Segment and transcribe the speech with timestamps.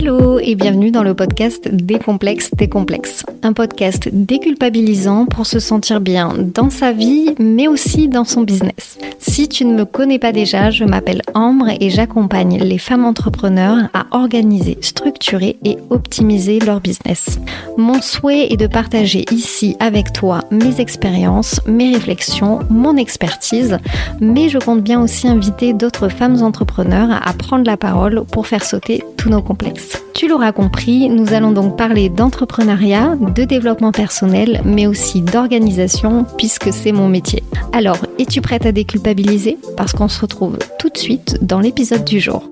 [0.00, 3.26] Hello et bienvenue dans le podcast Décomplexe tes complexes.
[3.42, 8.96] Un podcast déculpabilisant pour se sentir bien dans sa vie mais aussi dans son business.
[9.18, 13.88] Si tu ne me connais pas déjà, je m'appelle Ambre et j'accompagne les femmes entrepreneurs
[13.92, 17.40] à organiser, structurer et optimiser leur business.
[17.76, 23.78] Mon souhait est de partager ici avec toi mes expériences, mes réflexions, mon expertise,
[24.20, 28.64] mais je compte bien aussi inviter d'autres femmes entrepreneurs à prendre la parole pour faire
[28.64, 29.87] sauter tous nos complexes.
[30.14, 36.72] Tu l'auras compris, nous allons donc parler d'entrepreneuriat, de développement personnel, mais aussi d'organisation, puisque
[36.72, 37.44] c'est mon métier.
[37.72, 39.58] Alors, es-tu prête à déculpabiliser?
[39.76, 42.50] Parce qu'on se retrouve tout de suite dans l'épisode du jour.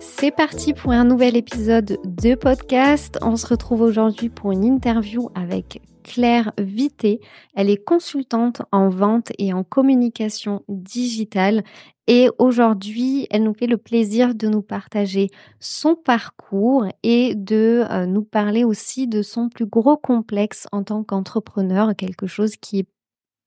[0.00, 3.18] C'est parti pour un nouvel épisode de podcast.
[3.22, 7.20] On se retrouve aujourd'hui pour une interview avec Claire Vité.
[7.54, 11.62] Elle est consultante en vente et en communication digitale
[12.08, 18.06] et aujourd'hui, elle nous fait le plaisir de nous partager son parcours et de euh,
[18.06, 22.88] nous parler aussi de son plus gros complexe en tant qu'entrepreneur, quelque chose qui est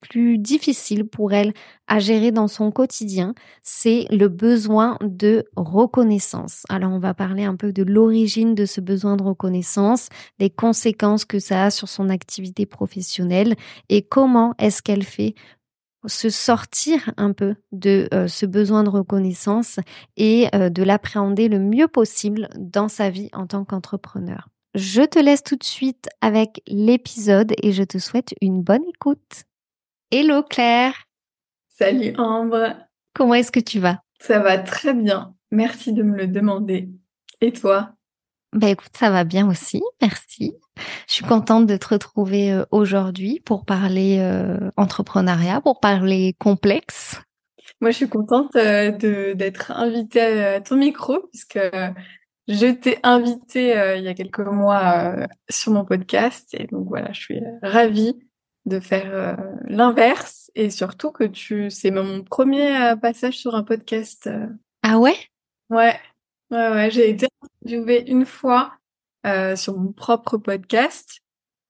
[0.01, 1.53] plus difficile pour elle
[1.87, 6.63] à gérer dans son quotidien, c'est le besoin de reconnaissance.
[6.69, 11.25] Alors on va parler un peu de l'origine de ce besoin de reconnaissance, des conséquences
[11.25, 13.55] que ça a sur son activité professionnelle
[13.89, 15.35] et comment est-ce qu'elle fait
[16.07, 19.79] se sortir un peu de euh, ce besoin de reconnaissance
[20.17, 24.49] et euh, de l'appréhender le mieux possible dans sa vie en tant qu'entrepreneur.
[24.75, 29.45] Je te laisse tout de suite avec l'épisode et je te souhaite une bonne écoute.
[30.17, 30.93] Hello Claire.
[31.67, 32.73] Salut Ambre.
[33.13, 33.99] Comment est-ce que tu vas?
[34.21, 35.35] Ça va très bien.
[35.51, 36.87] Merci de me le demander.
[37.41, 37.89] Et toi?
[38.53, 40.55] Ben écoute, ça va bien aussi, merci.
[41.09, 47.21] Je suis contente de te retrouver euh, aujourd'hui pour parler euh, entrepreneuriat, pour parler complexe.
[47.81, 51.59] Moi, je suis contente euh, de d'être invitée à ton micro puisque
[52.47, 57.19] je t'ai invitée il y a quelques mois sur mon podcast et donc voilà, je
[57.19, 58.15] suis ravie
[58.65, 59.37] de faire
[59.67, 64.29] l'inverse et surtout que tu c'est mon premier passage sur un podcast.
[64.81, 65.15] Ah ouais?
[65.69, 65.95] Ouais.
[66.51, 68.73] Ouais, ouais, j'ai été interviewée une fois
[69.25, 71.21] euh, sur mon propre podcast,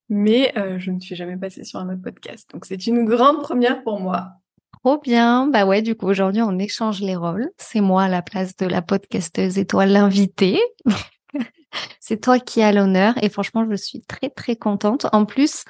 [0.09, 2.49] mais euh, je ne suis jamais passée sur un autre podcast.
[2.51, 4.33] Donc c'est une grande première pour moi.
[4.73, 5.47] Trop bien.
[5.47, 7.49] Bah ouais, du coup, aujourd'hui, on échange les rôles.
[7.57, 10.59] C'est moi à la place de la podcasteuse et toi l'invité.
[12.01, 15.07] c'est toi qui as l'honneur et franchement, je suis très, très contente.
[15.13, 15.63] En plus,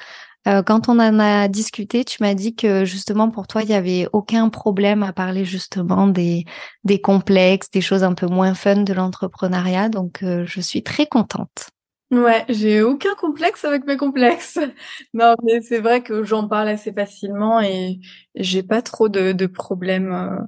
[0.48, 3.74] euh, quand on en a discuté, tu m'as dit que justement pour toi, il y
[3.74, 6.46] avait aucun problème à parler justement des
[6.84, 9.90] des complexes, des choses un peu moins fun de l'entrepreneuriat.
[9.90, 11.70] Donc, euh, je suis très contente.
[12.12, 14.60] Ouais, j'ai aucun complexe avec mes complexes.
[15.16, 18.00] Non, mais c'est vrai que j'en parle assez facilement et
[18.36, 20.14] j'ai pas trop de, de problèmes.
[20.14, 20.40] Euh,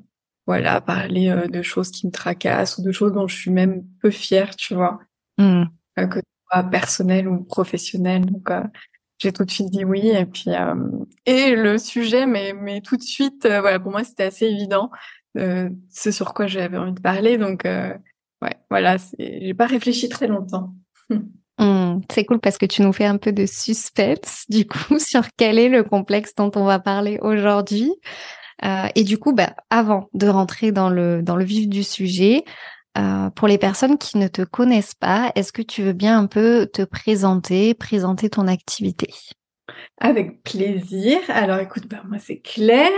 [0.46, 3.84] voilà, à parler de choses qui me tracassent ou de choses dont je suis même
[4.02, 5.00] peu fière, tu vois,
[5.38, 5.66] mmh.
[5.98, 8.26] que ce soit personnel ou professionnel.
[8.26, 8.50] Donc,
[9.20, 10.76] j'ai tout de suite dit oui et puis euh,
[11.26, 14.92] et le sujet mais mais tout de suite euh, voilà pour moi c'était assez évident
[15.38, 17.38] euh, ce sur quoi j'avais envie de parler.
[17.38, 17.94] Donc euh,
[18.42, 20.74] ouais voilà j'ai pas réfléchi très longtemps.
[21.60, 25.24] Mmh, c'est cool parce que tu nous fais un peu de suspense du coup sur
[25.38, 27.96] quel est le complexe dont on va parler aujourd'hui.
[28.94, 32.44] Et du coup bah avant de rentrer dans le dans le vif du sujet
[32.98, 36.26] euh, pour les personnes qui ne te connaissent pas, est-ce que tu veux bien un
[36.26, 39.14] peu te présenter, présenter ton activité?
[40.00, 41.20] Avec plaisir.
[41.30, 42.92] Alors écoute, bah, moi c'est Claire.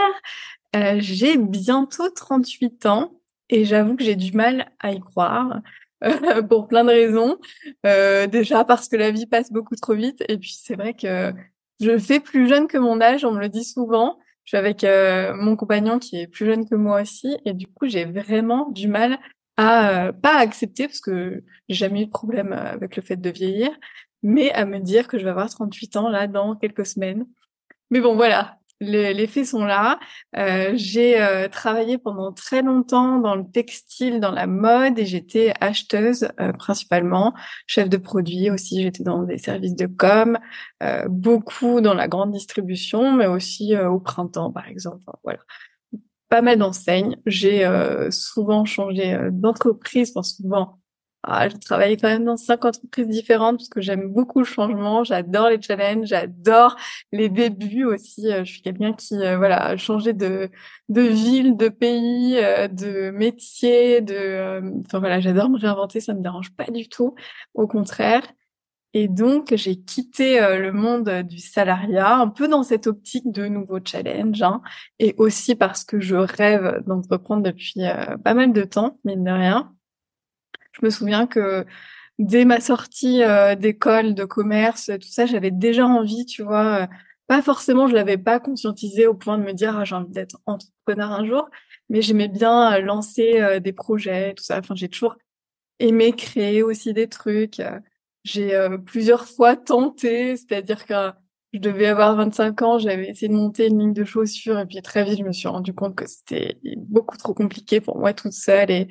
[0.75, 5.59] Euh, j'ai bientôt 38 ans et j'avoue que j'ai du mal à y croire.
[6.03, 7.37] Euh, pour plein de raisons.
[7.83, 11.33] déjà parce que la vie passe beaucoup trop vite et puis c'est vrai que
[11.81, 14.17] je fais plus jeune que mon âge, on me le dit souvent.
[14.45, 14.85] Je suis avec
[15.35, 18.87] mon compagnon qui est plus jeune que moi aussi et du coup j'ai vraiment du
[18.87, 19.19] mal
[19.59, 23.17] à euh, pas accepter parce que j'ai jamais eu de problème euh, avec le fait
[23.17, 23.69] de vieillir,
[24.23, 27.25] mais à me dire que je vais avoir 38 ans là dans quelques semaines.
[27.91, 29.99] Mais bon voilà, les, faits sont là.
[30.37, 35.53] Euh, j'ai euh, travaillé pendant très longtemps dans le textile, dans la mode, et j'étais
[35.59, 37.33] acheteuse principalement,
[37.67, 38.81] chef de produit aussi.
[38.81, 40.39] J'étais dans des services de com,
[41.09, 45.03] beaucoup dans la grande distribution, mais aussi au printemps par exemple.
[45.25, 45.41] Voilà
[46.29, 47.17] pas mal d'enseignes.
[47.25, 50.79] J'ai euh, souvent changé euh, d'entreprise, enfin souvent.
[51.23, 55.03] Ah, j'ai travaillé quand même dans cinq entreprises différentes parce que j'aime beaucoup le changement,
[55.03, 56.77] j'adore les challenges, j'adore
[57.11, 58.31] les débuts aussi.
[58.31, 60.49] Euh, je suis quelqu'un qui voilà a changé de
[60.87, 66.51] de ville, de pays, de métier, de enfin voilà, j'adore me réinventer, ça me dérange
[66.55, 67.15] pas du tout.
[67.53, 68.23] Au contraire,
[68.93, 73.47] et donc, j'ai quitté euh, le monde du salariat, un peu dans cette optique de
[73.47, 74.61] nouveaux challenges, hein,
[74.99, 79.31] et aussi parce que je rêve d'entreprendre depuis euh, pas mal de temps, mine de
[79.31, 79.73] rien.
[80.73, 81.65] Je me souviens que
[82.19, 83.21] dès ma sortie
[83.59, 86.87] d'école de commerce, tout ça, j'avais déjà envie, tu vois,
[87.29, 90.41] pas forcément, je l'avais pas conscientisé au point de me dire ah, j'ai envie d'être
[90.47, 91.47] entrepreneur un jour,
[91.87, 94.57] mais j'aimais bien euh, lancer euh, des projets, tout ça.
[94.57, 95.15] Enfin, j'ai toujours
[95.77, 97.61] aimé créer aussi des trucs.
[98.23, 101.11] J'ai euh, plusieurs fois tenté, c'est-à-dire que
[101.53, 104.81] je devais avoir 25 ans, j'avais essayé de monter une ligne de chaussures et puis
[104.83, 108.33] très vite je me suis rendu compte que c'était beaucoup trop compliqué pour moi toute
[108.33, 108.87] seule et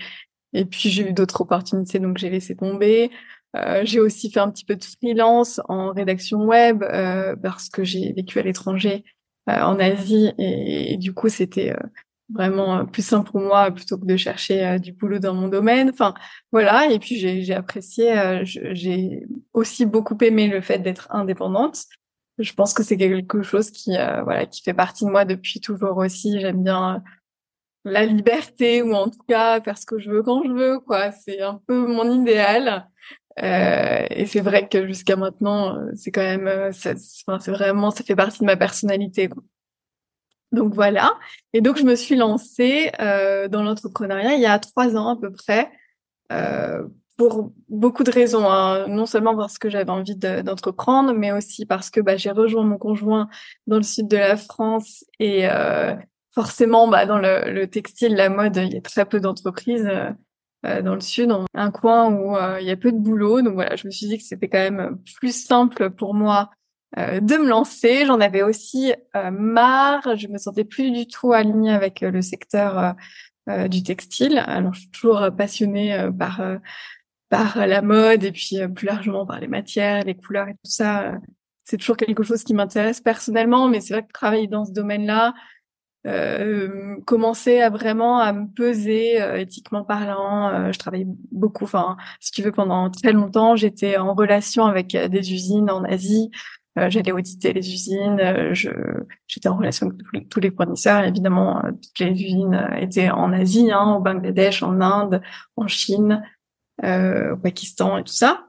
[0.55, 3.11] et puis j'ai eu d'autres opportunités donc j'ai laissé tomber.
[3.57, 7.83] Euh, j'ai aussi fait un petit peu de freelance en rédaction web euh, parce que
[7.83, 9.05] j'ai vécu à l'étranger
[9.49, 11.75] euh, en Asie et, du coup c'était
[12.31, 15.91] vraiment plus simple pour moi plutôt que de chercher du boulot dans mon domaine.
[15.91, 16.15] Enfin
[16.53, 21.85] voilà et puis j'ai apprécié, j'ai aussi beaucoup aimé le fait d'être indépendante.
[22.39, 23.93] Je pense que c'est quelque chose qui
[24.25, 26.41] voilà qui fait partie de moi depuis toujours aussi.
[26.41, 27.03] J'aime bien
[27.85, 31.13] la liberté ou en tout cas faire ce que je veux quand je veux quoi.
[31.13, 32.89] C'est un peu mon idéal.
[33.43, 38.03] Euh, et c'est vrai que jusqu'à maintenant, euh, c'est quand même, euh, c'est vraiment, ça
[38.05, 39.29] fait partie de ma personnalité.
[40.53, 41.15] Donc voilà.
[41.53, 45.17] Et donc je me suis lancée euh, dans l'entrepreneuriat il y a trois ans à
[45.17, 45.71] peu près,
[46.33, 46.83] euh,
[47.17, 48.51] pour beaucoup de raisons.
[48.51, 48.87] Hein.
[48.89, 52.79] Non seulement parce que j'avais envie d'entreprendre, mais aussi parce que bah, j'ai rejoint mon
[52.79, 53.29] conjoint
[53.67, 55.95] dans le sud de la France et euh,
[56.35, 59.91] forcément, bah, dans le, le, textile, la mode, il y a très peu d'entreprises.
[60.67, 63.43] Euh, dans le sud, un coin où euh, il y a peu de boulot.
[63.43, 66.51] Donc voilà, je me suis dit que c'était quand même plus simple pour moi
[66.97, 68.07] euh, de me lancer.
[68.07, 68.93] J'en avais aussi
[69.33, 70.17] marre.
[70.17, 72.95] Je me sentais plus du tout alignée avec le secteur
[73.69, 74.39] du textile.
[74.47, 76.43] Alors je suis toujours passionnée par
[77.31, 81.15] par la mode et puis plus largement par les matières, les couleurs et tout ça.
[81.65, 85.35] c'est toujours quelque chose qui m'intéresse personnellement, mais c'est vrai que travailler dans ce domaine-là,
[86.07, 90.49] euh, commencer à vraiment à me peser euh, éthiquement parlant.
[90.49, 94.97] Euh, je travaillais beaucoup, enfin, si tu veux, pendant très longtemps, j'étais en relation avec
[94.97, 96.31] des usines en Asie.
[96.89, 98.19] J'allais auditer les usines.
[98.53, 98.71] je
[99.27, 101.05] j'étais en relation avec tous les, fournisseurs.
[101.05, 105.21] Évidemment, toutes les usines étaient en Asie, hein, au Bangladesh, en Inde,
[105.57, 106.23] en Chine,
[106.83, 108.45] au Pakistan et tout ça.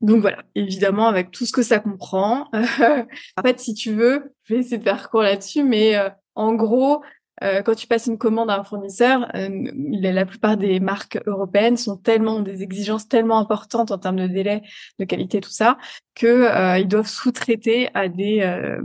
[0.00, 2.48] Donc voilà, évidemment avec tout ce que ça comprend.
[2.52, 5.96] en fait, si tu veux, je vais essayer de faire court là-dessus, mais
[6.34, 7.02] en gros,
[7.42, 11.76] euh, quand tu passes une commande à un fournisseur, euh, la plupart des marques européennes
[11.76, 14.62] sont tellement des exigences tellement importantes en termes de délai,
[15.00, 15.76] de qualité, tout ça,
[16.14, 18.80] que euh, ils doivent sous-traiter à des euh,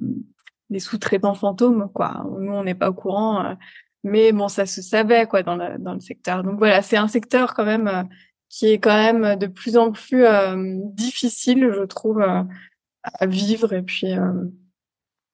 [0.69, 2.25] des sous-traitants fantômes, quoi.
[2.39, 3.55] Nous, on n'est pas au courant,
[4.03, 6.43] mais bon, ça se savait, quoi, dans le dans le secteur.
[6.43, 8.07] Donc voilà, c'est un secteur quand même
[8.49, 10.25] qui est quand même de plus en plus
[10.93, 14.13] difficile, je trouve, à vivre et puis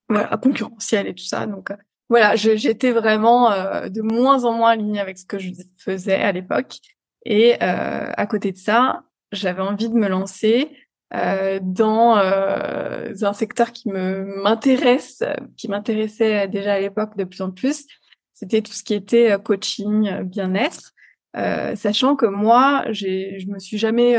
[0.07, 1.47] voilà, concurrentiel et tout ça.
[1.47, 1.71] Donc
[2.09, 6.31] voilà, j'étais vraiment euh, de moins en moins alignée avec ce que je faisais à
[6.31, 6.77] l'époque.
[7.25, 10.69] Et euh, à côté de ça, j'avais envie de me lancer
[11.15, 15.23] euh, dans euh, un secteur qui me m'intéresse,
[15.57, 17.85] qui m'intéressait déjà à l'époque de plus en plus.
[18.33, 20.91] C'était tout ce qui était euh, coaching, bien-être,
[21.33, 24.17] sachant que moi, je me suis jamais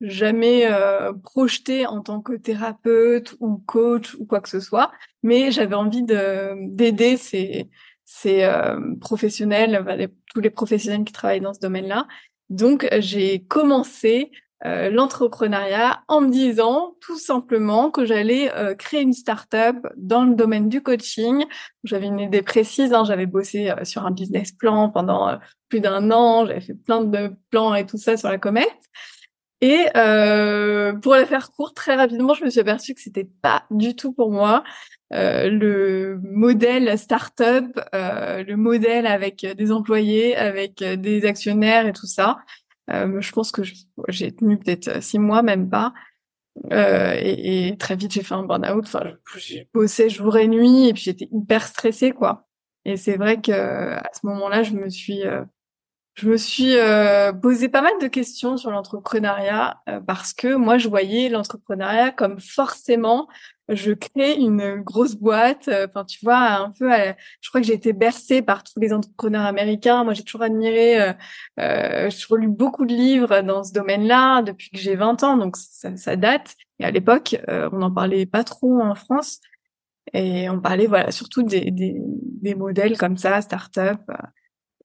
[0.00, 4.90] jamais euh, projeté en tant que thérapeute ou coach ou quoi que ce soit,
[5.22, 7.68] mais j'avais envie de d'aider ces
[8.04, 12.08] ces euh, professionnels, tous les professionnels qui travaillent dans ce domaine-là.
[12.48, 14.32] Donc j'ai commencé
[14.66, 20.34] euh, l'entrepreneuriat en me disant tout simplement que j'allais euh, créer une start-up dans le
[20.34, 21.44] domaine du coaching.
[21.84, 26.46] J'avais une idée précise, hein, j'avais bossé sur un business plan pendant plus d'un an,
[26.46, 28.68] j'avais fait plein de plans et tout ça sur la comète.
[29.60, 33.64] Et euh, pour la faire courte, très rapidement, je me suis aperçue que c'était pas
[33.70, 34.64] du tout pour moi.
[35.12, 42.06] Euh, le modèle start-up, euh, le modèle avec des employés, avec des actionnaires et tout
[42.06, 42.38] ça.
[42.90, 43.62] Euh, je pense que
[44.08, 45.92] j'ai tenu peut-être six mois, même pas.
[46.72, 48.84] Euh, et, et, très vite, j'ai fait un burn-out.
[48.84, 52.48] Enfin, j'ai bossé jour et nuit et puis j'étais hyper stressée, quoi.
[52.84, 55.42] Et c'est vrai que à ce moment-là, je me suis euh,
[56.14, 60.76] je me suis euh, posé pas mal de questions sur l'entrepreneuriat euh, parce que moi,
[60.76, 63.28] je voyais l'entrepreneuriat comme forcément,
[63.68, 65.68] je crée une grosse boîte.
[65.68, 66.90] Euh, enfin, tu vois, un peu.
[67.40, 70.04] je crois que j'ai été bercée par tous les entrepreneurs américains.
[70.04, 71.00] Moi, j'ai toujours admiré.
[71.60, 75.36] Euh, j'ai toujours lu beaucoup de livres dans ce domaine-là depuis que j'ai 20 ans,
[75.36, 76.54] donc ça, ça date.
[76.80, 79.40] Et à l'époque, on n'en parlait pas trop en France.
[80.12, 84.00] Et on parlait, voilà, surtout des, des, des modèles comme ça, start-up.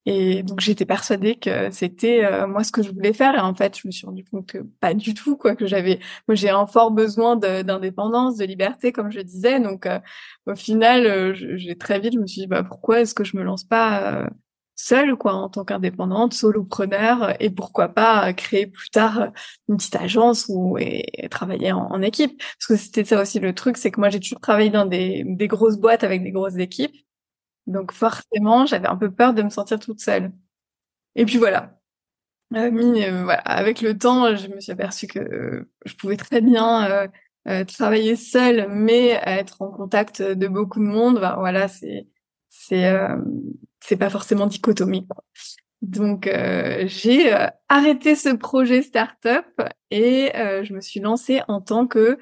[0.05, 3.35] Et donc j'étais persuadée que c'était euh, moi ce que je voulais faire.
[3.35, 5.99] Et en fait je me suis rendu compte que pas du tout quoi que j'avais
[6.27, 9.59] moi j'ai un fort besoin d'indépendance de, liberté comme je disais.
[9.59, 9.99] Donc euh,
[10.45, 13.35] au final euh, j'ai très vite je me suis dit bah pourquoi est-ce que je
[13.37, 14.29] me lance pas
[14.75, 19.31] seule, quoi, en tant qu'indépendante, solopreneur, et pourquoi pas créer plus tard
[19.69, 22.37] une petite agence ou et, travailler en, équipe?
[22.37, 25.23] Parce que c'était ça aussi le truc, c'est que moi j'ai toujours travaillé dans des,
[25.25, 26.95] des grosses boîtes avec des grosses équipes,
[27.67, 30.31] donc forcément j'avais un peu peur de me sentir toute seule.
[31.15, 31.75] Et puis voilà.
[32.53, 33.27] Euh, euh.
[33.45, 37.09] Avec le temps, je me suis aperçue que je pouvais très bien
[37.47, 41.19] euh, travailler seule, mais être en contact de beaucoup de monde.
[41.19, 42.07] Ben, voilà, c'est
[42.49, 42.93] c'est
[43.81, 45.07] c'est pas forcément dichotomique.
[45.81, 46.29] Donc
[46.85, 47.35] j'ai
[47.69, 49.45] arrêté ce projet startup
[49.91, 52.17] et je me suis lancée en tant que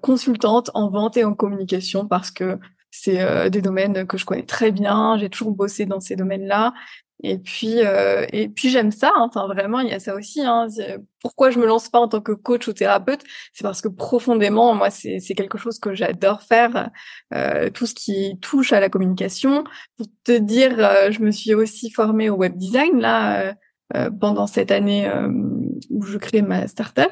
[0.00, 2.58] consultante en vente et en communication parce que
[2.96, 5.18] c'est des domaines que je connais très bien.
[5.18, 6.72] J'ai toujours bossé dans ces domaines-là
[7.22, 9.10] et puis, euh, et puis j'aime ça.
[9.16, 9.28] Hein.
[9.28, 10.42] Enfin, vraiment, il y a ça aussi.
[10.42, 10.66] Hein.
[11.20, 13.22] Pourquoi je me lance pas en tant que coach ou thérapeute?
[13.52, 16.90] C'est parce que profondément, moi, c'est quelque chose que j'adore faire.
[17.32, 19.64] Euh, tout ce qui touche à la communication.
[19.96, 23.54] Pour te dire, euh, je me suis aussi formée au web design là
[23.94, 25.10] euh, pendant cette année
[25.90, 27.10] où je crée ma startup.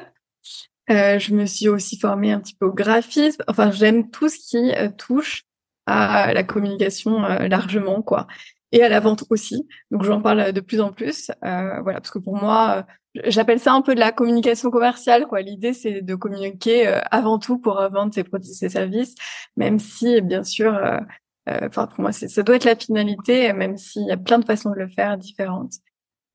[0.89, 3.43] je me suis aussi formée un petit peu au graphisme.
[3.47, 5.45] Enfin, j'aime tout ce qui touche
[5.85, 8.27] à la communication largement, quoi
[8.73, 9.67] et à la vente aussi.
[9.91, 11.31] Donc j'en parle de plus en plus.
[11.45, 12.85] Euh, voilà, parce que pour moi,
[13.17, 15.27] euh, j'appelle ça un peu de la communication commerciale.
[15.27, 15.41] Quoi.
[15.41, 19.15] L'idée c'est de communiquer euh, avant tout pour vendre ses produits, ses services,
[19.55, 20.99] même si bien sûr, euh,
[21.47, 24.71] enfin pour moi, ça doit être la finalité, même s'il y a plein de façons
[24.71, 25.73] de le faire différentes.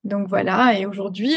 [0.03, 1.35] Donc voilà, et aujourd'hui,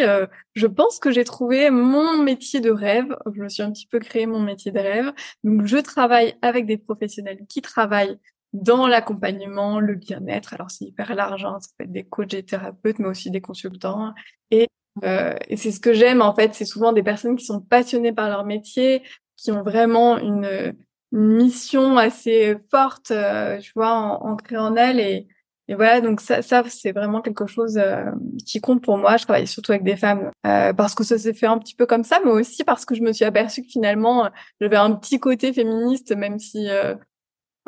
[0.54, 3.16] je pense que j'ai trouvé mon métier de rêve.
[3.34, 5.12] Je me suis un petit peu créé mon métier de rêve.
[5.42, 8.18] Donc je travaille avec des professionnels qui travaillent
[8.52, 10.54] dans l'accompagnement, le bien-être.
[10.54, 13.40] Alors c'est hyper large, hein, ça peut être des coachs et thérapeutes, mais aussi des
[13.40, 14.14] consultants.
[14.50, 14.68] Et,
[15.04, 18.12] euh, et c'est ce que j'aime en fait, c'est souvent des personnes qui sont passionnées
[18.12, 19.02] par leur métier,
[19.36, 20.74] qui ont vraiment une,
[21.14, 24.98] mission assez forte, euh, tu vois, ancrée en elles.
[24.98, 25.28] Et,
[25.72, 28.04] et voilà, donc ça, ça c'est vraiment quelque chose euh,
[28.46, 29.16] qui compte pour moi.
[29.16, 31.86] Je travaille surtout avec des femmes euh, parce que ça s'est fait un petit peu
[31.86, 35.18] comme ça, mais aussi parce que je me suis aperçue que finalement j'avais un petit
[35.18, 36.68] côté féministe, même si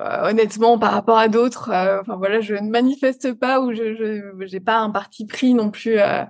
[0.01, 4.33] euh, honnêtement, par rapport à d'autres, euh, enfin voilà, je ne manifeste pas ou je
[4.41, 6.25] j'ai pas un parti pris non plus euh,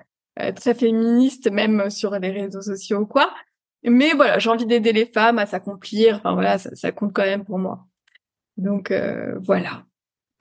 [0.54, 3.32] très féministe, même sur les réseaux sociaux ou quoi.
[3.82, 6.16] Mais voilà, j'ai envie d'aider les femmes à s'accomplir.
[6.16, 7.86] Enfin voilà, ça, ça, compte quand même pour moi.
[8.58, 8.92] Donc
[9.42, 9.84] voilà,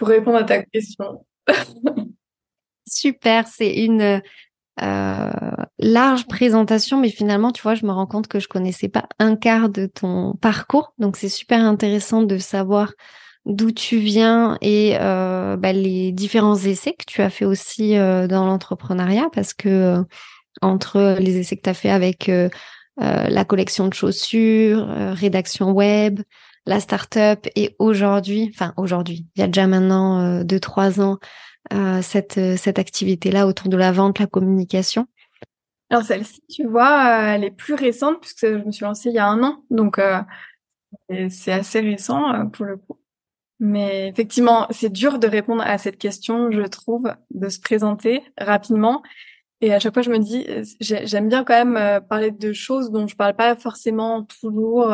[0.03, 1.25] pour répondre à ta question.
[2.85, 4.21] Super, c'est une
[4.81, 5.31] euh,
[5.79, 9.37] large présentation, mais finalement, tu vois, je me rends compte que je connaissais pas un
[9.37, 10.93] quart de ton parcours.
[10.97, 12.91] Donc, c'est super intéressant de savoir
[13.45, 18.27] d'où tu viens et euh, bah, les différents essais que tu as fait aussi euh,
[18.27, 20.03] dans l'entrepreneuriat, parce que
[20.61, 22.29] entre les essais que tu as fait avec
[22.97, 26.19] la collection de chaussures, rédaction web,
[26.65, 31.19] la start-up et aujourd'hui, enfin aujourd'hui, il y a déjà maintenant deux trois ans,
[31.71, 35.07] euh, cette, euh, cette activité-là autour de la vente, la communication
[35.89, 39.15] Alors celle-ci, tu vois, euh, elle est plus récente puisque je me suis lancée il
[39.15, 39.99] y a un an, donc
[41.29, 42.99] c'est assez récent pour le coup.
[43.59, 49.01] Mais effectivement, c'est dur de répondre à cette question, je trouve, de se présenter rapidement.
[49.61, 50.45] Et à chaque fois, je me dis,
[50.81, 54.93] j'aime bien quand même parler de choses dont je parle pas forcément toujours,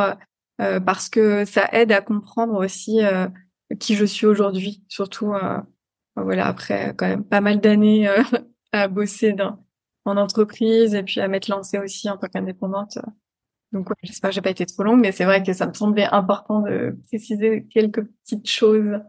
[0.86, 3.00] parce que ça aide à comprendre aussi
[3.80, 5.34] qui je suis aujourd'hui, surtout
[6.24, 8.22] voilà, après quand même pas mal d'années euh,
[8.72, 9.64] à bosser dans,
[10.06, 13.00] en entreprise et puis à m'être lancée aussi en tant qu'indépendante.
[13.72, 16.08] Donc j'espère que j'ai pas été trop longue, mais c'est vrai que ça me semblait
[16.12, 19.00] important de préciser quelques petites choses.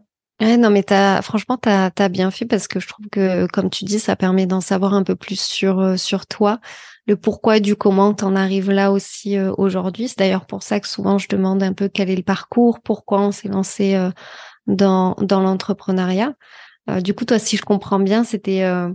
[0.41, 3.85] Non, mais t'as, franchement, t'as as bien fait parce que je trouve que, comme tu
[3.85, 6.59] dis, ça permet d'en savoir un peu plus sur euh, sur toi,
[7.05, 10.07] le pourquoi du comment t'en arrives là aussi euh, aujourd'hui.
[10.07, 13.21] C'est d'ailleurs pour ça que souvent je demande un peu quel est le parcours, pourquoi
[13.21, 13.97] on s'est lancé
[14.67, 16.33] dans dans l'entrepreneuriat.
[16.89, 18.89] Euh, du coup, toi, si je comprends bien, c'était euh,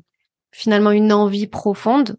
[0.50, 2.16] finalement une envie profonde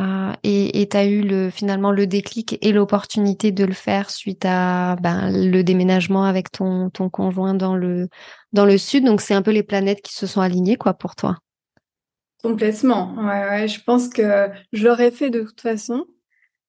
[0.00, 4.44] euh, et tu as eu le, finalement le déclic et l'opportunité de le faire suite
[4.44, 8.08] à ben, le déménagement avec ton, conjoint dans le,
[8.52, 9.04] dans le sud.
[9.04, 11.38] Donc, c'est un peu les planètes qui se sont alignées quoi, pour toi.
[12.42, 13.14] Complètement.
[13.16, 16.06] Ouais, ouais, je pense que je l'aurais fait de toute façon,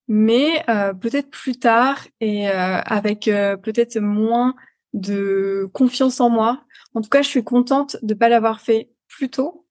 [0.09, 0.65] mais
[0.99, 3.29] peut-être plus tard et avec
[3.63, 4.55] peut-être moins
[4.93, 6.61] de confiance en moi.
[6.93, 9.65] En tout cas, je suis contente de pas l'avoir fait plus tôt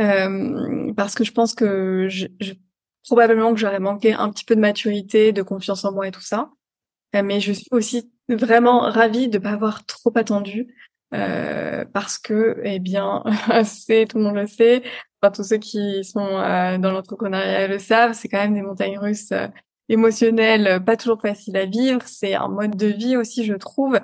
[0.00, 2.26] euh, parce que je pense que je,
[3.04, 6.20] probablement que j'aurais manqué un petit peu de maturité, de confiance en moi et tout
[6.20, 6.50] ça.
[7.14, 10.74] Euh, mais je suis aussi vraiment ravie de pas avoir trop attendu
[11.14, 13.22] euh, parce que, eh bien,
[13.64, 14.82] c'est tout le monde le sait.
[15.22, 16.28] Enfin, tous ceux qui sont
[16.78, 18.14] dans l'entrepreneuriat le savent.
[18.14, 19.32] C'est quand même des montagnes russes
[19.88, 22.02] émotionnelles, pas toujours faciles à vivre.
[22.06, 24.00] C'est un mode de vie aussi, je trouve,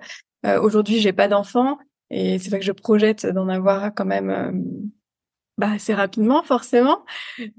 [0.46, 1.78] euh, aujourd'hui, j'ai pas d'enfants
[2.10, 4.52] et c'est vrai que je projette d'en avoir quand même euh,
[5.60, 7.04] bah, assez rapidement, forcément.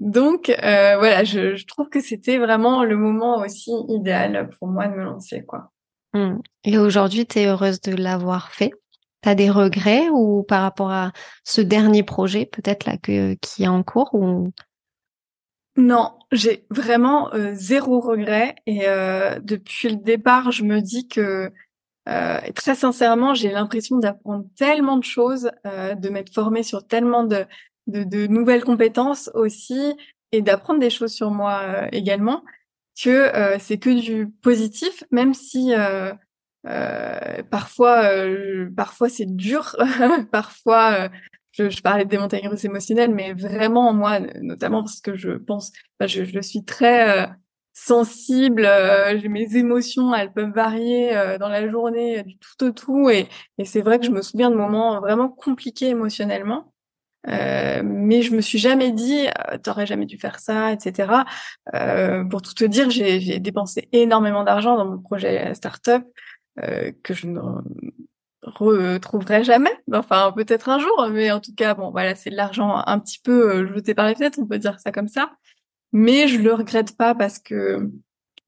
[0.00, 4.88] Donc, euh, voilà, je, je, trouve que c'était vraiment le moment aussi idéal pour moi
[4.88, 5.70] de me lancer, quoi.
[6.12, 6.38] Mmh.
[6.64, 8.72] Et aujourd'hui, tu es heureuse de l'avoir fait
[9.22, 11.12] Tu as des regrets ou par rapport à
[11.44, 14.50] ce dernier projet, peut-être là, que, qui est en cours ou...
[15.76, 18.56] Non, j'ai vraiment euh, zéro regret.
[18.66, 21.52] Et euh, depuis le départ, je me dis que
[22.08, 27.46] euh, très sincèrement, j'ai l'impression d'apprendre tellement de choses, de m'être formée sur tellement de,
[27.86, 29.94] de, de, nouvelles compétences aussi,
[30.32, 32.42] et d'apprendre des choses sur moi euh, également,
[33.02, 36.12] que euh, c'est que du positif, même si euh,
[37.50, 38.08] parfois,
[38.76, 39.76] parfois c'est dur,
[40.32, 41.08] parfois.
[41.54, 45.70] Je, je, parlais des montagnes russes émotionnelles, mais vraiment moi, notamment parce que je pense,
[46.00, 47.28] je, je suis très
[47.74, 52.70] sensible, euh, mes émotions, elles peuvent varier euh, dans la journée euh, du tout au
[52.70, 56.71] tout, et, et c'est vrai que je me souviens de moments vraiment compliqués émotionnellement.
[57.28, 59.26] Euh, mais je me suis jamais dit
[59.62, 61.24] t'aurais jamais dû faire ça, etc.
[62.30, 66.04] pour tout te dire, j'ai dépensé énormément d'argent dans mon projet startup
[66.56, 67.40] que je ne
[68.42, 69.72] retrouverai jamais.
[69.92, 73.20] Enfin, peut-être un jour, mais en tout cas, bon, voilà, c'est de l'argent un petit
[73.20, 75.30] peu jeté par les fenêtres, on peut dire ça comme ça
[75.92, 77.90] mais je le regrette pas parce que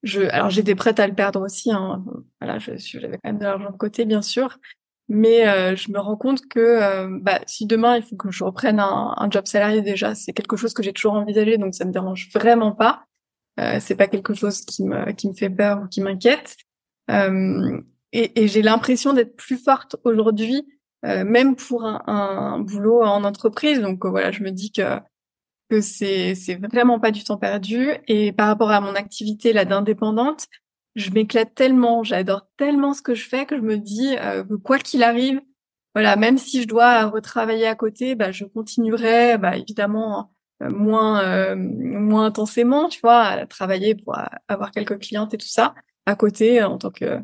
[0.02, 1.70] je, alors j'étais prête à le perdre aussi.
[1.70, 2.04] Hein.
[2.40, 4.58] Voilà, je j'avais quand même de l'argent de côté, bien sûr,
[5.08, 8.44] mais euh, je me rends compte que euh, bah, si demain il faut que je
[8.44, 11.84] reprenne un, un job salarié déjà, c'est quelque chose que j'ai toujours envisagé, donc ça
[11.84, 13.04] me dérange vraiment pas.
[13.60, 16.56] Euh, c'est pas quelque chose qui me qui me fait peur ou qui m'inquiète.
[17.10, 17.80] Euh,
[18.12, 20.66] et, et j'ai l'impression d'être plus forte aujourd'hui,
[21.04, 23.80] euh, même pour un, un, boulot en entreprise.
[23.80, 24.98] Donc voilà, je me dis que
[25.70, 29.64] que c'est c'est vraiment pas du temps perdu et par rapport à mon activité là
[29.64, 30.46] d'indépendante,
[30.94, 34.54] je m'éclate tellement, j'adore tellement ce que je fais que je me dis euh, que
[34.54, 35.40] quoi qu'il arrive,
[35.94, 40.32] voilà, même si je dois retravailler à côté, bah je continuerai bah évidemment
[40.62, 44.16] euh, moins euh, moins intensément, tu vois, à travailler pour
[44.48, 45.74] avoir quelques clientes et tout ça
[46.06, 47.20] à côté en tant que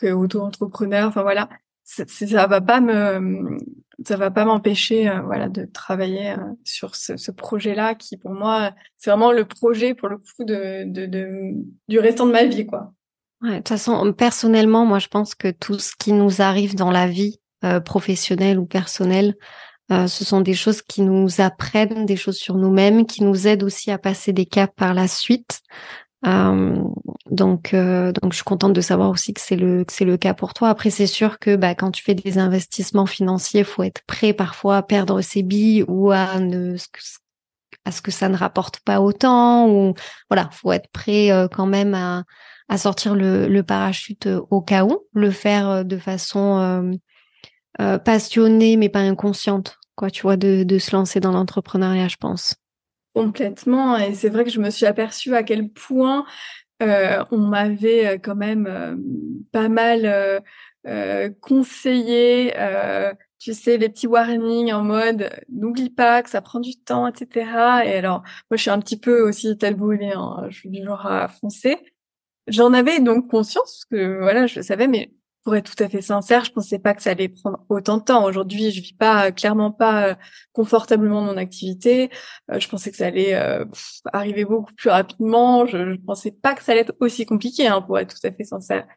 [0.00, 1.48] que auto-entrepreneur, enfin voilà,
[1.84, 3.58] ça, ça va pas me
[4.04, 8.32] ça va pas m'empêcher euh, voilà de travailler euh, sur ce, ce projet-là qui pour
[8.32, 11.52] moi c'est vraiment le projet pour le coup de, de, de
[11.88, 12.92] du restant de ma vie quoi.
[13.42, 17.06] De toute façon personnellement moi je pense que tout ce qui nous arrive dans la
[17.06, 19.34] vie euh, professionnelle ou personnelle
[19.92, 23.62] euh, ce sont des choses qui nous apprennent des choses sur nous-mêmes, qui nous aident
[23.62, 25.60] aussi à passer des caps par la suite.
[26.26, 26.82] Euh,
[27.30, 30.34] donc, donc, je suis contente de savoir aussi que c'est le que c'est le cas
[30.34, 30.70] pour toi.
[30.70, 34.78] Après, c'est sûr que bah, quand tu fais des investissements financiers, faut être prêt parfois
[34.78, 36.74] à perdre ses billes ou à ne
[37.84, 39.68] à ce que ça ne rapporte pas autant.
[39.68, 39.94] Ou
[40.28, 42.24] voilà, faut être prêt quand même à
[42.68, 46.98] à sortir le, parachute au cas où, le faire de façon
[48.04, 49.78] passionnée mais pas inconsciente.
[49.96, 52.54] Quoi, tu vois, de, se lancer dans l'entrepreneuriat, je pense.
[53.14, 53.96] Complètement.
[53.96, 56.26] Et c'est vrai que je me suis aperçue à quel point
[56.82, 58.94] euh, on m'avait euh, quand même euh,
[59.52, 60.38] pas mal euh,
[60.86, 62.52] euh conseillé,
[63.38, 67.82] tu sais, les petits warnings en mode n'oublie pas que ça prend du temps, etc.
[67.86, 71.06] Et alors, moi, je suis un petit peu aussi tel hein, je suis du genre
[71.06, 71.78] à foncer.
[72.48, 75.12] J'en avais donc conscience, parce que voilà, je le savais, mais
[75.46, 78.02] pour être tout à fait sincère, je pensais pas que ça allait prendre autant de
[78.02, 78.24] temps.
[78.24, 80.14] Aujourd'hui, je vis pas clairement pas euh,
[80.52, 82.10] confortablement mon activité.
[82.50, 83.64] Euh, je pensais que ça allait euh,
[84.12, 85.64] arriver beaucoup plus rapidement.
[85.64, 88.32] Je, je pensais pas que ça allait être aussi compliqué, hein, pour être tout à
[88.32, 88.88] fait sincère.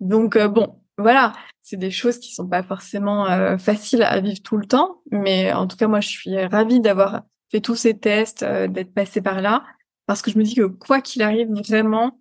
[0.00, 4.64] Donc bon, voilà, c'est des choses qui sont pas forcément faciles à vivre tout le
[4.64, 8.94] temps, mais en tout cas, moi, je suis ravie d'avoir fait tous ces tests, d'être
[8.94, 9.62] passée par là,
[10.06, 12.18] parce que je me dis que quoi qu'il arrive, vraiment,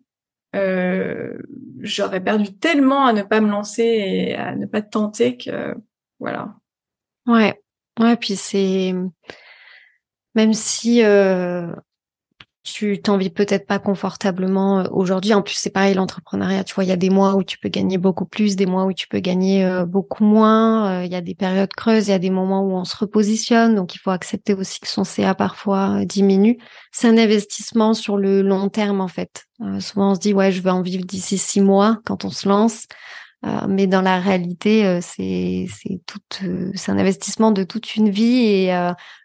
[0.55, 1.37] euh,
[1.79, 5.75] j'aurais perdu tellement à ne pas me lancer et à ne pas tenter que
[6.19, 6.55] voilà.
[7.27, 7.61] Ouais,
[7.99, 8.93] ouais, puis c'est
[10.35, 11.73] même si euh,
[12.73, 15.33] tu t'en vis peut-être pas confortablement euh, aujourd'hui.
[15.33, 17.69] En plus, c'est pareil, l'entrepreneuriat, tu vois, il y a des mois où tu peux
[17.69, 21.01] gagner beaucoup plus, des mois où tu peux gagner euh, beaucoup moins.
[21.01, 22.95] Euh, il y a des périodes creuses, il y a des moments où on se
[22.95, 23.75] repositionne.
[23.75, 26.57] Donc, il faut accepter aussi que son CA parfois diminue.
[26.91, 29.45] C'est un investissement sur le long terme, en fait.
[29.79, 32.47] souvent, on se dit, ouais, je vais en vivre d'ici six mois quand on se
[32.47, 32.85] lance.
[33.67, 36.19] mais dans la réalité, c'est c'est tout,
[36.75, 38.71] c'est un investissement de toute une vie et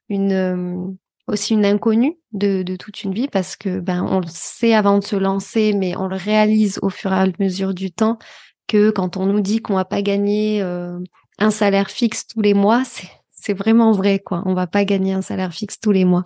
[0.09, 4.75] une aussi une inconnue de, de, toute une vie parce que ben on le sait
[4.75, 8.19] avant de se lancer, mais on le réalise au fur et à mesure du temps
[8.67, 10.99] que quand on nous dit qu'on va pas gagner euh,
[11.39, 12.83] un salaire fixe tous les mois,
[13.31, 14.43] c'est vraiment vrai quoi.
[14.47, 16.25] On va pas gagner un salaire fixe tous les mois.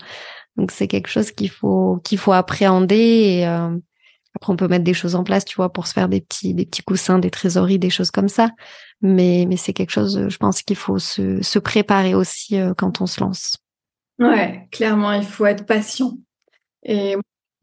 [0.57, 3.77] Donc c'est quelque chose qu'il faut qu'il faut appréhender et euh,
[4.35, 6.55] après on peut mettre des choses en place, tu vois, pour se faire des petits
[6.55, 8.51] des petits coussins, des trésoreries, des choses comme ça.
[9.01, 13.01] Mais mais c'est quelque chose, je pense qu'il faut se se préparer aussi euh, quand
[13.01, 13.59] on se lance.
[14.19, 16.19] Ouais, clairement, il faut être patient.
[16.85, 17.17] Et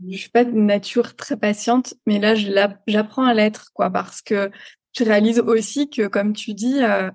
[0.10, 2.36] je suis pas de nature très patiente, mais là,
[2.88, 4.52] j'apprends à l'être, quoi, parce que
[4.98, 7.12] je réalise aussi que, comme tu dis, euh,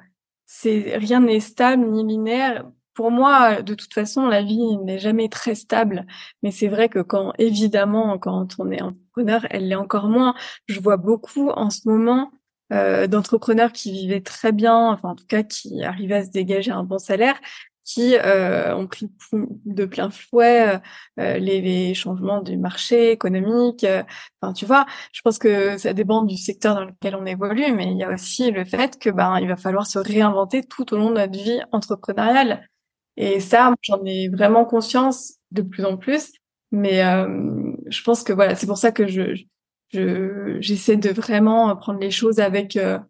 [0.47, 2.71] c'est rien n'est stable ni linéaire.
[2.95, 6.07] Pour moi, de toute façon, la vie n'est jamais très stable.
[6.43, 10.35] Mais c'est vrai que quand, évidemment, quand on est entrepreneur, elle l'est encore moins.
[10.67, 12.31] Je vois beaucoup en ce moment
[12.73, 16.71] euh, d'entrepreneurs qui vivaient très bien, enfin en tout cas qui arrivaient à se dégager
[16.71, 17.41] un bon salaire,
[17.93, 20.81] qui euh, ont pris de plein fouet
[21.19, 23.83] euh, les, les, changements du marché économique.
[23.83, 24.05] Euh,
[24.41, 27.91] enfin, tu vois, je pense que ça dépend du secteur dans lequel on évolue, mais
[27.91, 30.99] il y a aussi le fait que ben il va falloir se réinventer tout au
[30.99, 32.69] long de notre vie entrepreneuriale.
[33.17, 36.33] Et ça, j'en ai vraiment conscience de plus en plus.
[36.71, 39.35] Mais euh, je pense que voilà, c'est pour ça que je
[40.61, 43.01] j'essaie de vraiment prendre les choses avec euh,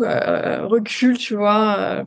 [0.00, 2.04] recul, tu vois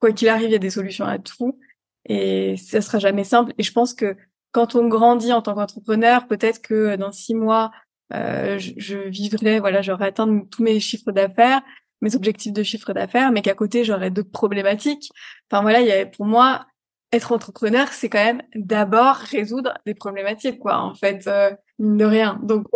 [0.00, 1.58] quoi qu'il arrive, il y a des solutions à tout
[2.06, 3.52] et ça sera jamais simple.
[3.58, 4.16] Et je pense que
[4.52, 7.70] quand on grandit en tant qu'entrepreneur, peut-être que dans six mois,
[8.12, 11.62] euh, je, je, vivrai, voilà, j'aurai atteint tous mes chiffres d'affaires,
[12.00, 15.10] mes objectifs de chiffre d'affaires, mais qu'à côté j'aurai d'autres problématiques.
[15.50, 16.66] Enfin voilà, il y a, pour moi,
[17.12, 20.78] être entrepreneur, c'est quand même d'abord résoudre des problématiques, quoi.
[20.78, 22.40] En fait, euh, de rien.
[22.42, 22.66] Donc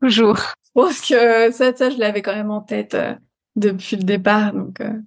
[0.00, 0.38] toujours.
[0.76, 3.14] Je pense que ça, ça, je l'avais quand même en tête euh,
[3.56, 5.00] depuis le départ, donc euh,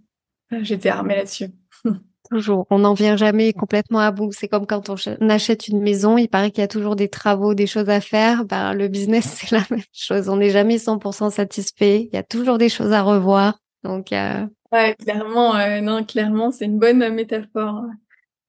[0.62, 1.50] j'étais armée là-dessus.
[2.30, 2.68] Toujours.
[2.70, 4.34] On n'en vient jamais complètement à bout.
[4.34, 7.54] C'est comme quand on achète une maison, il paraît qu'il y a toujours des travaux,
[7.54, 8.44] des choses à faire.
[8.44, 10.28] Ben, le business, c'est la même chose.
[10.28, 12.10] On n'est jamais 100% satisfait.
[12.12, 13.60] Il y a toujours des choses à revoir.
[13.84, 14.46] Donc, euh...
[14.74, 17.86] ouais, clairement, euh, non, clairement, c'est une bonne métaphore,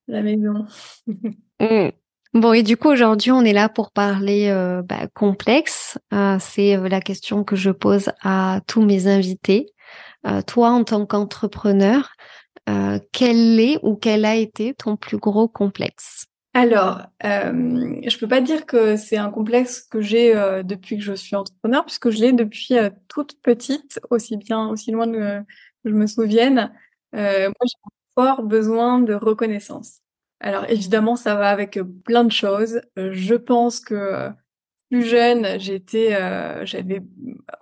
[0.09, 0.67] la maison.
[1.61, 1.89] Mmh.
[2.35, 5.99] Bon, et du coup, aujourd'hui, on est là pour parler euh, bah, complexe.
[6.13, 9.67] Euh, c'est euh, la question que je pose à tous mes invités.
[10.27, 12.11] Euh, toi, en tant qu'entrepreneur,
[12.69, 16.29] euh, quel est ou quel a été ton plus gros complexe?
[16.55, 21.05] Alors, euh, je peux pas dire que c'est un complexe que j'ai euh, depuis que
[21.05, 25.45] je suis entrepreneur, puisque je l'ai depuis euh, toute petite, aussi bien, aussi loin que
[25.85, 26.73] je me souvienne.
[27.13, 30.01] moi, j'ai fort besoin de reconnaissance.
[30.41, 32.81] Alors, évidemment, ça va avec plein de choses.
[32.97, 34.29] je pense que
[34.91, 36.11] plus jeune, j'étais,
[36.67, 37.03] j'avais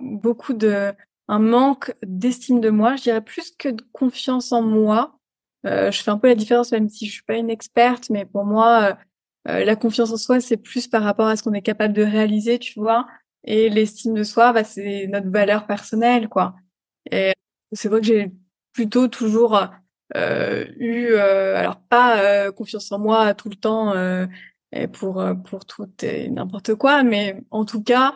[0.01, 0.93] beaucoup de
[1.29, 5.19] un manque d'estime de moi, je dirais plus que de confiance en moi.
[5.67, 8.25] Euh, je fais un peu la différence, même si je suis pas une experte, mais
[8.25, 8.97] pour moi,
[9.49, 11.95] euh, euh, la confiance en soi, c'est plus par rapport à ce qu'on est capable
[11.95, 13.07] de réaliser, tu vois.
[13.45, 16.55] Et l'estime de soi, bah, c'est notre valeur personnelle, quoi.
[17.11, 17.33] Et
[17.73, 18.33] c'est vrai que j'ai
[18.73, 19.61] plutôt toujours
[20.15, 23.95] eu, alors pas confiance en moi tout le temps
[24.93, 28.15] pour pour tout et n'importe quoi, mais en tout cas,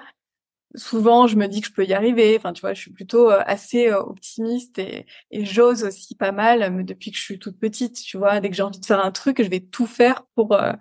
[0.75, 2.37] souvent je me dis que je peux y arriver.
[2.37, 6.33] Enfin, tu vois, je suis plutôt euh, assez euh, optimiste et, et j'ose aussi pas
[6.33, 8.01] mal mais depuis que je suis toute petite.
[8.03, 10.53] Tu vois, dès que j'ai envie de faire un truc, je vais tout faire pour
[10.53, 10.73] euh,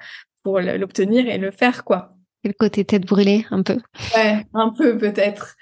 [0.44, 2.16] pour l'obtenir et le faire, quoi.
[2.44, 3.78] Et le côté tête brûlée, un peu.
[4.16, 5.56] Ouais, un peu peut-être.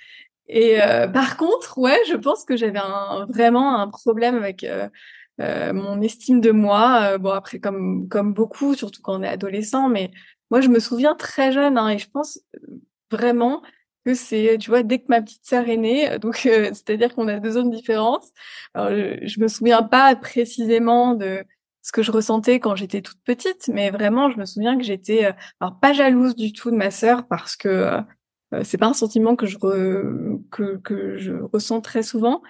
[0.47, 0.77] Et
[1.11, 4.65] par contre, ouais, je pense que j'avais un, vraiment un problème avec
[5.39, 7.17] mon estime de moi.
[7.17, 10.11] bon, après, comme comme beaucoup, surtout quand on est adolescent, mais
[10.51, 12.39] moi, je me souviens très jeune, hein, et je pense
[13.11, 13.63] vraiment
[14.07, 17.13] que c'est, tu vois, dès que ma petite sœur est née, euh, donc euh, c'est-à-dire
[17.13, 18.25] qu'on a deux zones différentes.
[18.73, 21.43] Alors, je, me souviens pas précisément de
[21.81, 25.25] ce que je ressentais quand j'étais toute petite, mais vraiment, je me souviens que j'étais,
[25.25, 27.99] euh, alors pas jalouse du tout de ma sœur parce que
[28.63, 32.41] c'est pas un sentiment que je que, que je ressens très souvent,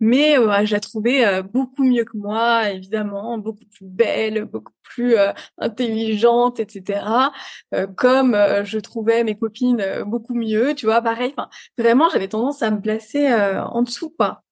[0.00, 4.72] mais euh, je la trouvais euh, beaucoup mieux que moi, évidemment, beaucoup plus belle, beaucoup
[4.82, 7.32] plus euh, intelligente, etc.
[7.74, 11.34] Euh, comme je trouvais mes copines beaucoup mieux, tu vois, pareil.
[11.78, 14.42] Vraiment, j'avais tendance à me placer en dessous, quoi.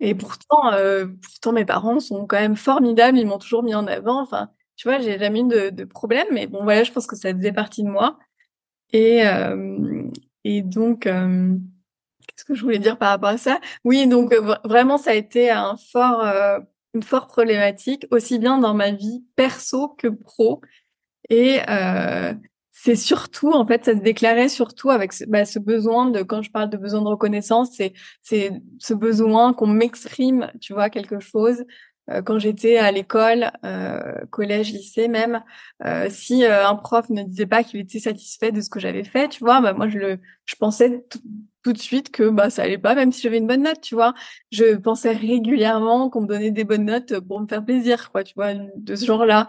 [0.00, 0.72] Et pourtant,
[1.22, 3.18] pourtant, mes parents sont quand même formidables.
[3.18, 4.22] Ils m'ont toujours mis en avant.
[4.22, 6.26] Enfin, tu vois, j'ai jamais eu de, de problème.
[6.32, 8.18] Mais bon, voilà, je pense que ça faisait partie de moi.
[8.92, 9.22] Et
[10.44, 11.06] et donc
[12.38, 15.14] Qu'est-ce que je voulais dire par rapport à ça Oui, donc euh, vraiment, ça a
[15.14, 16.60] été un fort, euh,
[16.94, 20.60] une forte problématique, aussi bien dans ma vie perso que pro.
[21.30, 22.32] Et euh,
[22.70, 26.42] c'est surtout, en fait, ça se déclarait surtout avec ce, bah, ce besoin de, quand
[26.42, 31.18] je parle de besoin de reconnaissance, c'est c'est ce besoin qu'on m'exprime, tu vois, quelque
[31.18, 31.64] chose,
[32.24, 35.42] quand j'étais à l'école, euh, collège, lycée même,
[35.84, 39.28] euh, si un prof ne disait pas qu'il était satisfait de ce que j'avais fait,
[39.28, 41.04] tu vois, bah moi je le, je pensais
[41.62, 43.94] tout de suite que bah ça allait pas, même si j'avais une bonne note, tu
[43.94, 44.14] vois.
[44.52, 48.34] Je pensais régulièrement qu'on me donnait des bonnes notes pour me faire plaisir, quoi, tu
[48.34, 49.48] vois, de ce genre-là.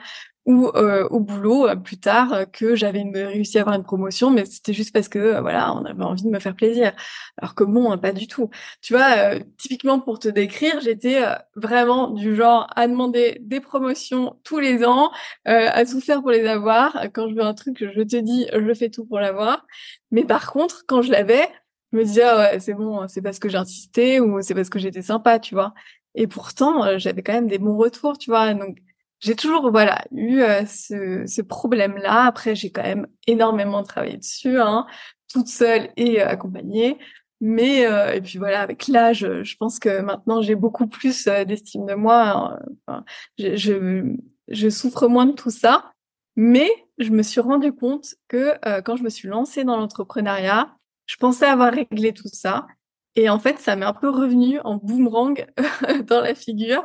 [0.50, 4.32] Ou euh, au boulot euh, plus tard euh, que j'avais réussi à avoir une promotion,
[4.32, 6.92] mais c'était juste parce que voilà, on avait envie de me faire plaisir.
[7.38, 8.50] Alors que bon, pas du tout.
[8.82, 11.22] Tu vois, typiquement pour te décrire, j'étais
[11.56, 15.12] vraiment du genre à demander des promotions tous les ans,
[15.46, 16.98] à tout faire pour les avoir.
[17.14, 19.66] Quand je veux un truc, je te dis, je fais tout pour l'avoir.
[20.12, 21.48] Mais par contre, quand je l'avais,
[21.94, 24.70] je me disais ah ouais, c'est bon, c'est parce que j'ai insisté ou c'est parce
[24.70, 25.74] que j'étais sympa, tu vois.
[26.16, 28.54] Et pourtant, j'avais quand même des bons retours, tu vois.
[28.56, 28.78] Donc
[29.20, 32.26] j'ai toujours voilà eu euh, ce, ce problème-là.
[32.26, 34.86] Après, j'ai quand même énormément travaillé dessus, hein,
[35.32, 36.98] toute seule et euh, accompagnée.
[37.42, 41.86] Mais euh, et puis voilà, avec l'âge, je pense que maintenant j'ai beaucoup plus d'estime
[41.86, 42.60] de moi.
[42.88, 43.04] Hein.
[43.38, 44.04] je, je,
[44.50, 45.94] je, souffre moins de tout ça.
[46.36, 51.16] Mais je me suis rendu compte que quand je me suis lancée dans l'entrepreneuriat, je
[51.18, 52.68] pensais avoir réglé tout ça.
[53.16, 55.46] Et en fait, ça m'est un peu revenu en boomerang
[56.08, 56.84] dans la figure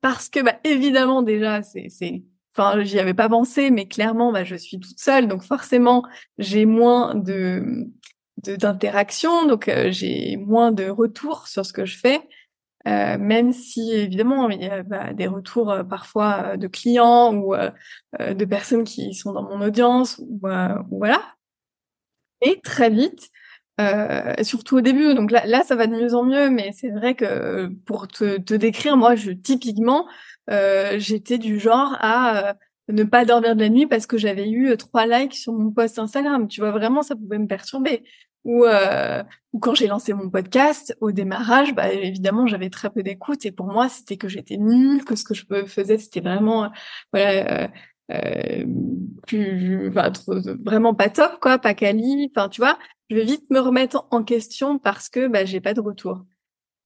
[0.00, 2.22] parce que bah, évidemment déjà c'est c'est
[2.82, 6.02] j'y avais pas pensé mais clairement bah, je suis toute seule donc forcément
[6.38, 7.86] j'ai moins de
[8.42, 12.20] d'interaction donc euh, j'ai moins de retours sur ce que je fais.
[12.86, 17.54] Euh, même si évidemment il y a bah, des retours euh, parfois de clients ou
[17.56, 20.40] de personnes qui sont dans mon audience ou,
[20.90, 21.20] voilà.
[22.42, 23.30] Et très vite
[23.80, 25.14] euh, surtout au début.
[25.14, 28.38] Donc là, là, ça va de mieux en mieux, mais c'est vrai que pour te,
[28.38, 30.06] te, décrire, moi, je typiquement,
[30.50, 32.52] euh, j'étais du genre à euh,
[32.88, 35.70] ne pas dormir de la nuit parce que j'avais eu euh, trois likes sur mon
[35.70, 36.48] post Instagram.
[36.48, 38.04] Tu vois, vraiment, ça pouvait me perturber.
[38.44, 38.64] Ou,
[39.52, 43.50] ou quand j'ai lancé mon podcast, au démarrage, bah, évidemment, j'avais très peu d'écoute et
[43.50, 46.70] pour moi, c'était que j'étais nulle, que ce que je faisais, c'était vraiment,
[47.12, 47.68] voilà
[48.12, 48.64] euh,
[49.26, 52.30] plus, vraiment pas top, quoi, pas quali.
[52.34, 52.78] Enfin, tu vois,
[53.10, 56.24] je vais vite me remettre en question parce que bah, j'ai pas de retour.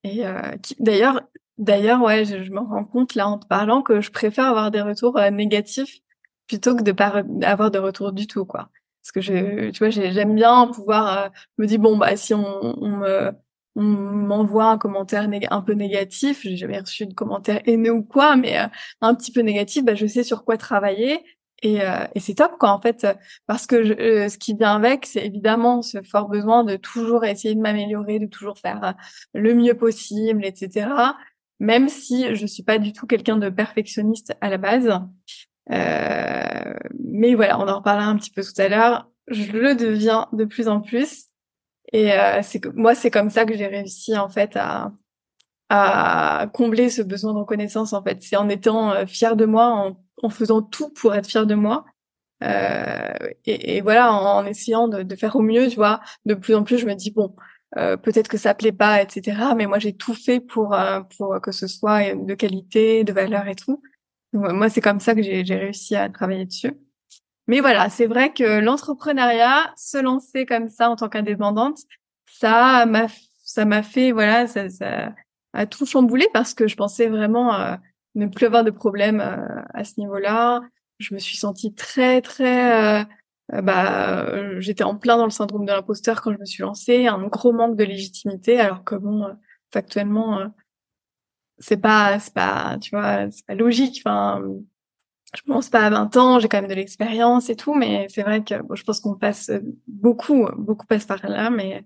[0.05, 0.41] Et euh,
[0.79, 1.23] d'ailleurs,
[1.59, 4.81] d'ailleurs, ouais, je, me rends compte là en te parlant que je préfère avoir des
[4.81, 6.01] retours euh, négatifs
[6.47, 8.71] plutôt que de pas avoir de retour du tout, quoi.
[9.03, 11.29] Parce que je, tu vois, j'aime bien pouvoir euh,
[11.59, 12.45] me dire bon bah si on,
[12.83, 13.33] on me
[13.77, 18.37] on m'envoie un commentaire un peu négatif, j'ai jamais reçu de commentaire haineux ou quoi,
[18.37, 18.67] mais euh,
[19.01, 21.21] un petit peu négatif, bah, je sais sur quoi travailler
[21.63, 23.07] et, euh, et c'est top quoi en fait,
[23.47, 27.25] parce que je, euh, ce qui vient avec, c'est évidemment ce fort besoin de toujours
[27.25, 28.95] essayer de m'améliorer, de toujours faire
[29.35, 30.89] le mieux possible, etc.
[31.59, 34.91] Même si je suis pas du tout quelqu'un de perfectionniste à la base,
[35.69, 39.09] mais voilà, on en reparlera un petit peu tout à l'heure.
[39.29, 41.31] Je le deviens de plus en plus
[41.93, 44.93] et euh, c'est moi, c'est comme ça que j'ai réussi en fait à,
[45.69, 47.93] à combler ce besoin de reconnaissance.
[47.93, 51.27] En fait, c'est en étant euh, fière de moi, en, en, faisant tout pour être
[51.27, 51.85] fière de moi.
[52.43, 53.13] Euh,
[53.45, 56.01] et, et, voilà, en, essayant de, de, faire au mieux, tu vois.
[56.25, 57.35] De plus en plus, je me dis bon,
[57.77, 59.39] euh, peut-être que ça plaît pas, etc.
[59.57, 63.47] Mais moi, j'ai tout fait pour euh, pour que ce soit de qualité, de valeur
[63.49, 63.83] et tout.
[64.33, 66.73] moi, c'est comme ça que j'ai réussi à travailler dessus.
[67.47, 71.79] Mais voilà, c'est vrai que l'entrepreneuriat, se lancer comme ça en tant qu'indépendante,
[72.27, 73.07] ça m'a,
[73.43, 75.13] ça m'a fait, voilà, ça, ça,
[75.53, 77.75] a tout chamboulé parce que je pensais vraiment euh,
[78.15, 80.61] ne plus avoir de problème euh, à ce niveau-là.
[80.99, 83.05] Je me suis sentie très, très, euh,
[83.63, 87.27] bah, j'étais en plein dans le syndrome de l'imposteur quand je me suis lancée, un
[87.27, 89.27] gros manque de légitimité, alors que bon,
[89.73, 90.53] factuellement,
[91.59, 94.03] c'est pas, c'est pas, tu vois, c'est pas logique.
[94.05, 94.43] Enfin,
[95.35, 98.23] je pense pas à 20 ans, j'ai quand même de l'expérience et tout, mais c'est
[98.23, 99.51] vrai que bon, je pense qu'on passe
[99.87, 101.85] beaucoup, beaucoup passe par là, mais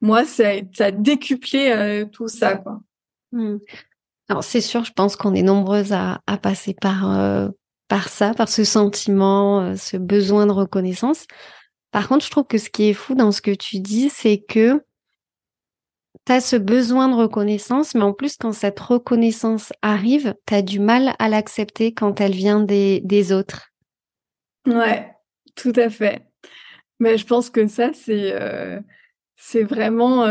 [0.00, 2.80] moi, ça, ça a décuplé euh, tout ça, quoi.
[3.32, 3.56] Mmh.
[4.28, 7.48] Alors c'est sûr, je pense qu'on est nombreuses à, passer par euh,
[7.88, 11.26] par ça, par ce sentiment, euh, ce besoin de reconnaissance.
[11.90, 14.38] Par contre, je trouve que ce qui est fou dans ce que tu dis, c'est
[14.38, 14.82] que
[16.24, 20.62] tu as ce besoin de reconnaissance, mais en plus, quand cette reconnaissance arrive, tu as
[20.62, 23.72] du mal à l'accepter quand elle vient des, des autres.
[24.66, 25.14] Ouais,
[25.54, 26.26] tout à fait.
[26.98, 28.80] Mais je pense que ça, c'est euh,
[29.52, 30.26] vraiment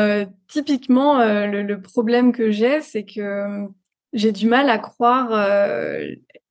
[0.47, 3.69] typiquement le, problème que j'ai, c'est que
[4.13, 5.31] j'ai du mal à croire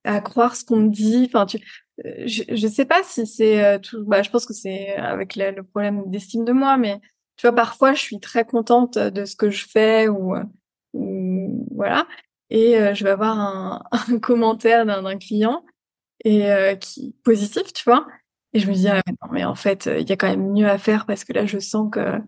[0.05, 1.25] à croire ce qu'on me dit.
[1.27, 1.59] Enfin, tu,
[2.03, 4.03] je, je sais pas si c'est tout.
[4.05, 6.99] Bah, je pense que c'est avec le problème d'estime de moi, mais
[7.37, 10.35] tu vois, parfois, je suis très contente de ce que je fais ou,
[10.93, 12.07] ou voilà.
[12.49, 15.65] Et euh, je vais avoir un, un commentaire d'un client
[16.23, 18.07] et euh, qui positif, tu vois.
[18.53, 20.69] Et je me dis, ah, non, mais en fait, il y a quand même mieux
[20.69, 22.19] à faire parce que là, je sens que euh,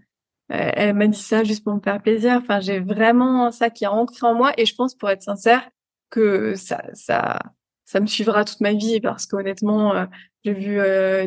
[0.50, 2.40] elle m'a dit ça juste pour me faire plaisir.
[2.42, 5.70] Enfin, j'ai vraiment ça qui est ancré en moi et je pense, pour être sincère,
[6.10, 7.40] que ça, ça,
[7.86, 10.08] ça me suivra toute ma vie parce qu'honnêtement,
[10.44, 10.78] j'ai vu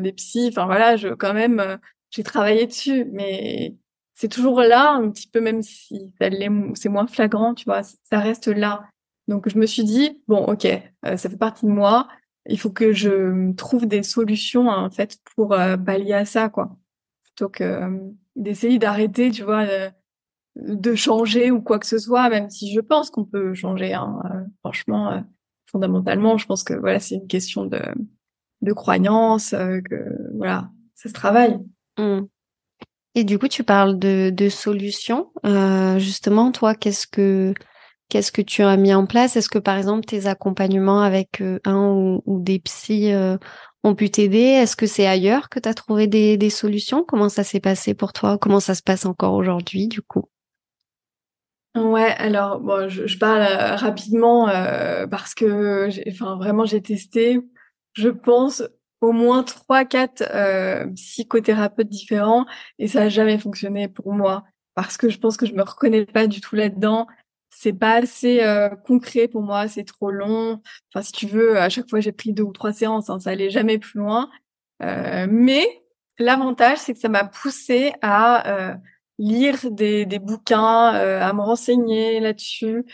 [0.00, 0.48] des psys.
[0.50, 1.78] Enfin voilà, je quand même,
[2.10, 3.76] j'ai travaillé dessus, mais
[4.14, 6.12] c'est toujours là, un petit peu même si
[6.74, 8.88] c'est moins flagrant, tu vois, ça reste là.
[9.28, 12.08] Donc je me suis dit bon, ok, euh, ça fait partie de moi.
[12.48, 16.76] il faut que je trouve des solutions en fait pour pallier à ça, quoi.
[17.24, 19.66] Plutôt que d'essayer d'arrêter, tu vois,
[20.56, 23.92] de changer ou quoi que ce soit, même si je pense qu'on peut changer.
[23.92, 24.18] Hein.
[24.60, 25.22] franchement,
[25.66, 27.82] fondamentalement, je pense que voilà, c'est une question de
[28.60, 31.58] de croyance, que voilà, ça se travaille.
[31.96, 32.22] Mmh.
[33.14, 35.32] Et du coup, tu parles de, de solutions.
[35.44, 37.52] Euh, justement, toi, qu'est-ce que
[38.08, 39.36] qu'est-ce que tu as mis en place?
[39.36, 43.36] Est-ce que par exemple tes accompagnements avec euh, un ou, des psys euh,
[43.84, 44.38] ont pu t'aider?
[44.38, 47.04] Est-ce que c'est ailleurs que tu as trouvé des, des solutions?
[47.04, 48.38] Comment ça s'est passé pour toi?
[48.38, 50.24] Comment ça se passe encore aujourd'hui, du coup?
[51.76, 54.46] Ouais, alors bon, je, parle rapidement
[55.10, 57.40] parce que, enfin, vraiment, j'ai testé.
[57.92, 58.62] Je pense
[59.00, 62.46] au moins trois, quatre euh, psychothérapeutes différents
[62.78, 66.06] et ça a jamais fonctionné pour moi parce que je pense que je me reconnais
[66.06, 67.06] pas du tout là-dedans.
[67.60, 70.60] C'est pas assez euh, concret pour moi, c'est trop long.
[70.92, 73.30] Enfin, si tu veux, à chaque fois j'ai pris deux ou trois séances, hein, ça
[73.30, 74.30] allait jamais plus loin.
[74.82, 75.66] Euh, mais
[76.18, 78.74] l'avantage, c'est que ça m'a poussé à euh,
[79.18, 82.84] lire des, des bouquins, euh, à me renseigner là-dessus,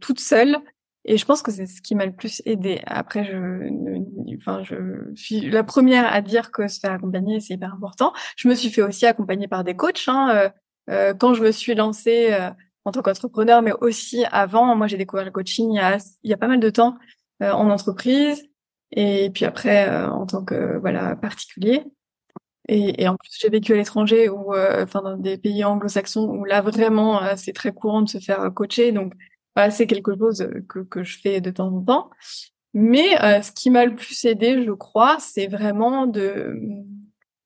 [0.00, 0.58] toute seule.
[1.04, 2.80] Et je pense que c'est ce qui m'a le plus aidé.
[2.86, 4.76] Après, je, enfin, je
[5.14, 8.12] suis la première à dire que se faire accompagner, c'est hyper important.
[8.36, 10.04] Je me suis fait aussi accompagner par des coachs.
[10.06, 10.48] Hein, euh,
[10.90, 12.50] euh quand je me suis lancée euh,
[12.84, 16.30] en tant qu'entrepreneur, mais aussi avant, moi j'ai découvert le coaching il y a, il
[16.30, 16.96] y a pas mal de temps
[17.42, 18.42] euh, en entreprise,
[18.90, 21.84] et puis après en tant que voilà particulier.
[22.68, 26.44] Et, et en plus, j'ai vécu à l'étranger ou enfin dans des pays anglo-saxons où
[26.44, 28.92] là vraiment c'est très courant de se faire coacher.
[28.92, 29.14] Donc
[29.70, 32.10] c'est quelque chose euh, que, que je fais de temps en temps.
[32.74, 36.56] Mais euh, ce qui m'a le plus aidé, je crois, c'est vraiment de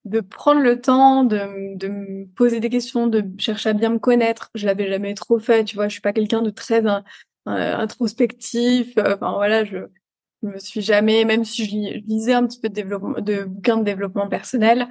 [0.07, 3.99] de prendre le temps de, de me poser des questions, de chercher à bien me
[3.99, 4.51] connaître.
[4.55, 5.89] Je l'avais jamais trop fait, tu vois.
[5.89, 7.01] Je suis pas quelqu'un de très euh,
[7.47, 8.97] introspectif.
[8.97, 9.79] Enfin voilà, je,
[10.43, 13.77] je me suis jamais, même si je, lisais un petit peu de développement, de bouquins
[13.77, 14.89] de développement personnel,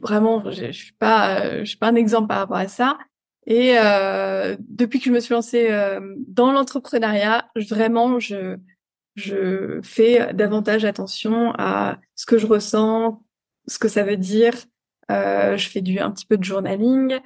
[0.00, 2.98] vraiment, je, suis pas, je suis pas un exemple par rapport à ça.
[3.46, 8.56] Et euh, depuis que je me suis lancée euh, dans l'entrepreneuriat, vraiment, je,
[9.16, 13.23] je fais davantage attention à ce que je ressens,
[13.66, 14.54] ce que ça veut dire.
[15.10, 17.18] Euh, je fais du un petit peu de journaling.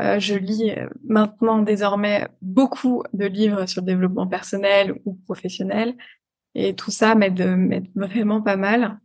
[0.00, 0.72] Euh, je lis
[1.04, 5.94] maintenant désormais beaucoup de livres sur le développement personnel ou professionnel.
[6.54, 7.40] Et tout ça m'aide
[7.94, 8.98] vraiment pas mal.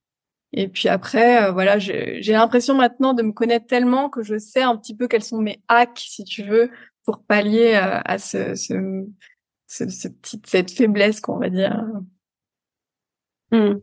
[0.54, 4.62] Et puis après, euh, voilà, j'ai l'impression maintenant de me connaître tellement que je sais
[4.62, 6.70] un petit peu quels sont mes hacks, si tu veux,
[7.06, 9.06] pour pallier euh, à ce, ce,
[9.68, 11.86] ce, ce petit, cette faiblesse, qu'on va dire.
[13.52, 13.80] Hmm.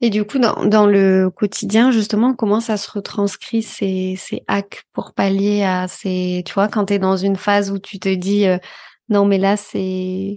[0.00, 5.14] Et du coup, dans, le quotidien, justement, comment ça se retranscrit ces, ces hacks pour
[5.14, 8.46] pallier à ces, tu vois, quand tu es dans une phase où tu te dis,
[8.46, 8.58] euh,
[9.08, 10.36] non, mais là, c'est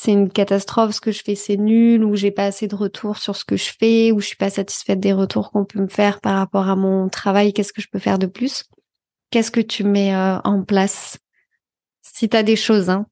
[0.00, 3.18] c'est une catastrophe, ce que je fais c'est nul, ou j'ai pas assez de retours
[3.18, 5.88] sur ce que je fais, ou je suis pas satisfaite des retours qu'on peut me
[5.88, 8.64] faire par rapport à mon travail, qu'est-ce que je peux faire de plus?
[9.30, 11.18] Qu'est-ce que tu mets euh, en place
[12.02, 13.06] Si tu as des choses, hein?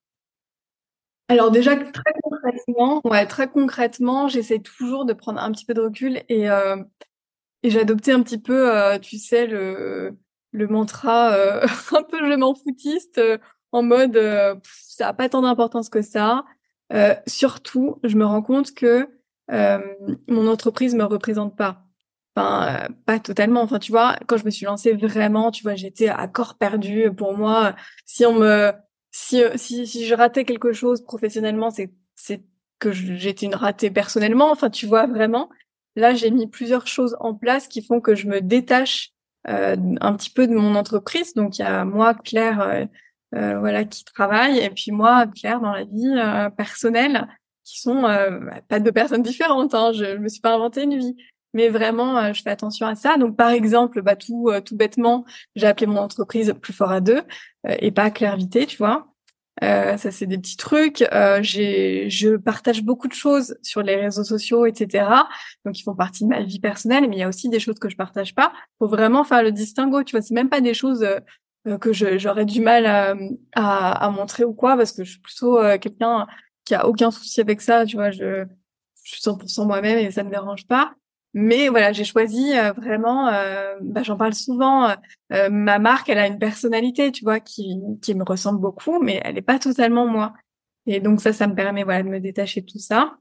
[1.28, 5.80] Alors déjà très concrètement, ouais, très concrètement, j'essaie toujours de prendre un petit peu de
[5.80, 6.76] recul et euh,
[7.62, 10.16] et j'ai adopté un petit peu, euh, tu sais, le
[10.52, 11.32] le mantra
[11.92, 13.20] un peu je m'en foutiste
[13.72, 14.16] en mode
[14.96, 16.44] ça a pas tant d'importance que ça.
[16.92, 19.08] Euh, surtout, je me rends compte que
[19.50, 19.78] euh,
[20.28, 21.84] mon entreprise me représente pas.
[22.34, 23.60] Enfin, euh, pas totalement.
[23.62, 27.10] Enfin, tu vois, quand je me suis lancée vraiment, tu vois, j'étais à corps perdu.
[27.14, 27.74] Pour moi,
[28.06, 28.72] si on me,
[29.16, 32.42] si si, si je ratais quelque chose professionnellement, c'est c'est
[32.78, 34.50] que j'étais une ratée personnellement.
[34.50, 35.48] Enfin, tu vois vraiment.
[35.96, 39.12] Là, j'ai mis plusieurs choses en place qui font que je me détache
[39.48, 41.32] euh, un petit peu de mon entreprise.
[41.34, 42.86] Donc, il y a moi, Claire,
[43.34, 47.26] euh, voilà, qui travaillent, et puis moi, Claire, dans la vie euh, personnelle,
[47.64, 49.74] qui sont euh, bah, pas deux personnes différentes.
[49.74, 51.16] Hein, je, je me suis pas inventé une vie,
[51.56, 53.16] mais vraiment, je fais attention à ça.
[53.16, 55.24] Donc, par exemple, bah tout, tout bêtement,
[55.56, 57.22] j'ai appelé mon entreprise Plus fort à deux
[57.68, 59.08] et pas Claire Vité, tu vois.
[59.64, 61.02] Euh, ça c'est des petits trucs.
[61.12, 65.08] Euh, j'ai, je partage beaucoup de choses sur les réseaux sociaux, etc.
[65.64, 67.78] Donc ils font partie de ma vie personnelle, mais il y a aussi des choses
[67.78, 68.52] que je partage pas.
[68.78, 70.02] Faut vraiment faire le distinguo.
[70.04, 71.02] Tu vois, c'est même pas des choses
[71.66, 73.14] euh, que j'aurais du mal à,
[73.54, 76.26] à, à, montrer ou quoi, parce que je suis plutôt euh, quelqu'un
[76.64, 78.44] qui a aucun souci avec ça, tu vois, je,
[79.04, 80.94] je suis 100% moi-même et ça ne me dérange pas.
[81.38, 83.26] Mais voilà, j'ai choisi euh, vraiment,
[83.82, 84.94] bah, j'en parle souvent,
[85.30, 89.34] ma marque, elle a une personnalité, tu vois, qui, qui me ressemble beaucoup, mais elle
[89.34, 90.32] n'est pas totalement moi.
[90.86, 93.18] Et donc ça, ça me permet voilà de me détacher de tout ça.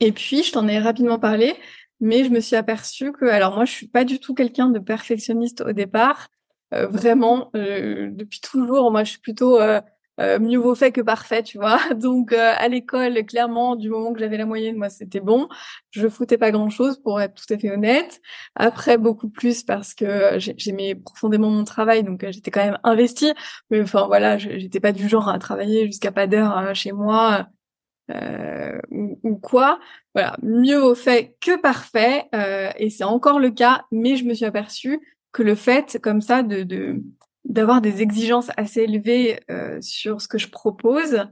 [0.00, 1.54] Et puis, je t'en ai rapidement parlé,
[2.00, 4.78] mais je me suis aperçue que, alors moi, je suis pas du tout quelqu'un de
[4.78, 6.28] perfectionniste au départ.
[6.74, 9.80] Euh, vraiment, euh, depuis toujours, moi, je suis plutôt euh,
[10.20, 11.78] euh, mieux vaut fait que parfait, tu vois.
[11.94, 15.48] Donc euh, à l'école, clairement, du moment que j'avais la moyenne, moi c'était bon.
[15.90, 18.20] Je foutais pas grand chose pour être tout à fait honnête.
[18.54, 23.32] Après beaucoup plus parce que j'aimais profondément mon travail, donc euh, j'étais quand même investie.
[23.70, 27.48] Mais enfin voilà, j'étais pas du genre à travailler jusqu'à pas d'heure chez moi.
[28.90, 29.78] ou, ou, quoi.
[30.14, 32.24] Voilà, mieux vaut fait que parfait,
[32.78, 33.84] et c'est encore le cas.
[33.92, 35.00] Mais je me suis aperçue
[35.32, 37.02] que le fait comme ça de, de
[37.48, 41.26] d'avoir des exigences assez élevées euh, sur ce que je propose,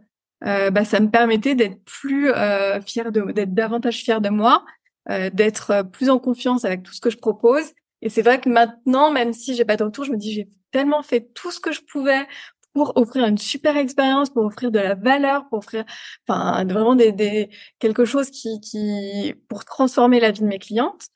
[0.47, 4.65] euh, bah, ça me permettait d'être plus euh, fière de, d'être davantage fière de moi,
[5.11, 7.65] euh, d'être plus en confiance avec tout ce que je propose.
[8.03, 10.49] Et c'est vrai que maintenant, même si j'ai pas de retour, je me dis j'ai
[10.71, 12.27] tellement fait tout ce que je pouvais
[12.75, 15.85] pour offrir une super expérience, pour offrir de la valeur, pour offrir,
[16.27, 17.49] enfin, vraiment des, des
[17.79, 21.07] quelque chose qui, qui, pour transformer la vie de mes clientes.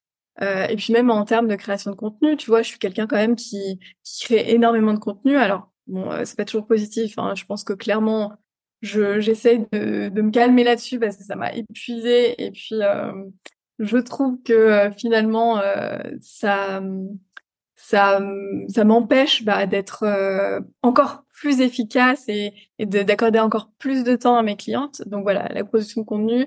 [0.42, 3.06] Euh, et puis même en termes de création de contenu, tu vois, je suis quelqu'un
[3.06, 5.36] quand même qui, qui crée énormément de contenu.
[5.36, 7.18] Alors bon, euh, c'est pas toujours positif.
[7.18, 7.34] Hein.
[7.34, 8.32] Je pense que clairement,
[8.82, 12.40] je j'essaie de, de me calmer là-dessus parce que ça m'a épuisé.
[12.42, 13.12] Et puis euh,
[13.78, 16.82] je trouve que euh, finalement euh, ça
[17.74, 18.20] ça
[18.68, 20.04] ça m'empêche bah, d'être
[20.82, 25.02] encore plus efficace et, et d'accorder encore plus de temps à mes clientes.
[25.06, 26.46] Donc voilà, la production de contenu,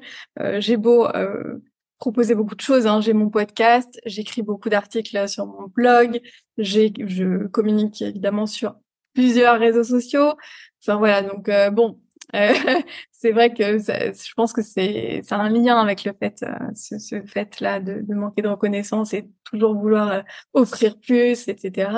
[0.60, 1.08] j'ai beau
[2.02, 2.88] proposer beaucoup de choses.
[2.88, 3.00] Hein.
[3.00, 6.20] J'ai mon podcast, j'écris beaucoup d'articles sur mon blog,
[6.58, 8.76] je communique évidemment sur
[9.14, 10.34] plusieurs réseaux sociaux.
[10.84, 12.00] Enfin voilà, donc euh, bon,
[12.36, 12.54] euh,
[13.12, 17.22] c'est vrai que je pense que c'est un lien avec le fait, euh, ce, ce
[17.22, 20.24] fait-là de, de, manquer de reconnaissance et toujours vouloir
[20.54, 21.92] offrir plus, etc.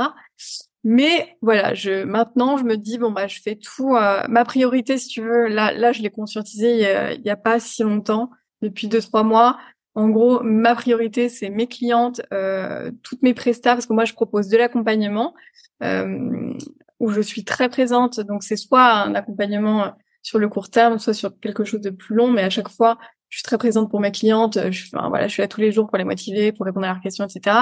[0.83, 3.91] Mais voilà, je maintenant je me dis bon bah je fais tout.
[3.93, 7.61] ma priorité, si tu veux, là là je l'ai conscientisé il y, a, a pas
[7.61, 8.31] si longtemps,
[8.61, 9.59] depuis deux trois mois.
[9.95, 14.13] En gros, ma priorité, c'est mes clientes, euh, toutes mes prestats, parce que moi, je
[14.13, 15.35] propose de l'accompagnement
[15.83, 16.53] euh,
[16.99, 18.19] où je suis très présente.
[18.19, 22.15] Donc, c'est soit un accompagnement sur le court terme, soit sur quelque chose de plus
[22.15, 22.97] long, mais à chaque fois,
[23.29, 24.57] je suis très présente pour mes clientes.
[24.71, 26.93] Je, enfin, voilà, je suis là tous les jours pour les motiver, pour répondre à
[26.93, 27.57] leurs questions, etc.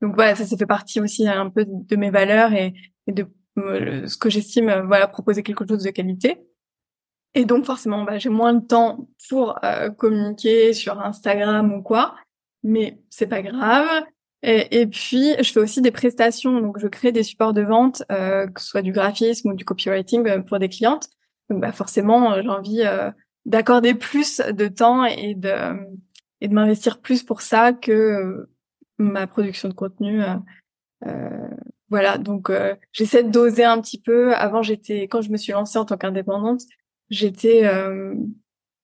[0.00, 2.74] Donc voilà, ça, ça fait partie aussi un peu de mes valeurs et,
[3.08, 3.26] de
[3.58, 6.42] euh, ce que j'estime, voilà, proposer quelque chose de qualité.
[7.34, 12.14] Et donc forcément, bah, j'ai moins de temps pour euh, communiquer sur Instagram ou quoi,
[12.62, 14.04] mais c'est pas grave.
[14.44, 18.48] Et, puis, je fais aussi des prestations, donc je crée des supports de vente, euh,
[18.48, 21.08] que ce soit du graphisme ou du copywriting euh, pour des clientes.
[21.48, 22.82] Donc bah, forcément, j'ai envie
[23.46, 25.52] d'accorder plus de temps et de
[26.40, 28.48] et de m'investir plus pour ça que
[28.98, 30.22] ma production de contenu.
[31.88, 32.50] voilà, donc
[32.90, 34.34] j'essaie de doser un petit peu.
[34.34, 36.62] Avant, j'étais quand je me suis lancée en tant qu'indépendante,
[37.12, 38.14] j'étais euh,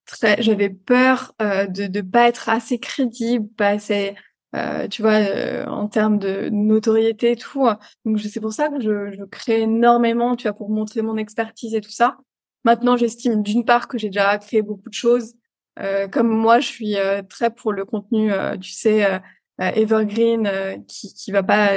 [0.06, 4.14] très, j'avais peur euh, de de pas être assez crédible, pas assez,
[4.54, 7.66] euh, tu vois, euh, en termes de notoriété et tout.
[8.04, 11.74] Donc c'est pour ça que je, je crée énormément, tu vois, pour montrer mon expertise
[11.74, 12.18] et tout ça.
[12.64, 15.34] Maintenant, j'estime d'une part que j'ai déjà créé beaucoup de choses.
[15.78, 16.96] Euh, comme moi, je suis
[17.30, 19.20] très pour le contenu, tu sais,
[19.58, 21.70] evergreen, qui qui va pas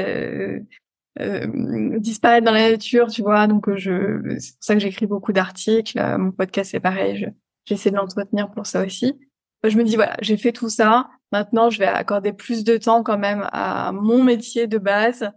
[1.20, 3.48] euh, disparaître dans la nature, tu vois.
[3.48, 6.00] Donc euh, je, c'est pour ça que j'écris beaucoup d'articles.
[6.00, 7.32] Euh, mon podcast c'est pareil.
[7.66, 9.20] j'essaie de l'entretenir pour ça aussi.
[9.64, 11.10] Je me dis voilà, j'ai fait tout ça.
[11.32, 15.32] Maintenant, je vais accorder plus de temps quand même à mon métier de base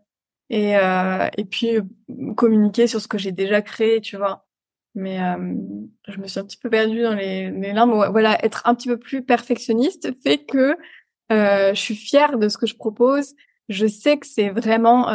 [0.51, 1.79] et euh, et puis
[2.37, 4.47] communiquer sur ce que j'ai déjà créé, tu vois.
[4.95, 5.55] Mais euh,
[6.09, 7.73] je me suis un petit peu perdue dans les, les.
[7.73, 10.77] Voilà, être un petit peu plus perfectionniste fait que
[11.33, 13.35] euh, je suis fière de ce que je propose.
[13.69, 15.09] Je sais que c'est vraiment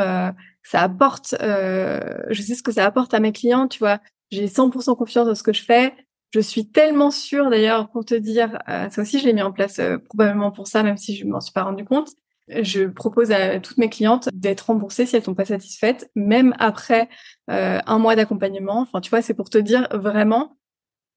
[0.63, 3.99] ça apporte, euh, je sais ce que ça apporte à mes clients, tu vois.
[4.31, 5.93] J'ai 100% confiance dans ce que je fais.
[6.31, 9.51] Je suis tellement sûre d'ailleurs pour te dire, euh, ça aussi je l'ai mis en
[9.51, 12.09] place euh, probablement pour ça, même si je m'en suis pas rendu compte.
[12.49, 17.09] Je propose à toutes mes clientes d'être remboursées si elles sont pas satisfaites, même après
[17.49, 18.81] euh, un mois d'accompagnement.
[18.81, 20.57] Enfin, tu vois, c'est pour te dire vraiment,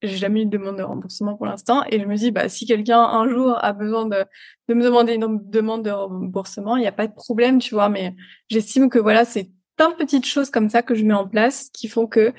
[0.07, 1.83] j'ai jamais eu de demande de remboursement pour l'instant.
[1.89, 4.25] Et je me dis bah si quelqu'un un jour a besoin de,
[4.67, 7.89] de me demander une demande de remboursement il n'y a pas de problème tu vois.
[7.89, 8.15] Mais
[8.49, 11.69] j'estime que voilà c'est plein de petites choses comme ça que je mets en place
[11.73, 12.33] qui font que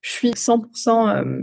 [0.00, 1.42] je suis 100% euh,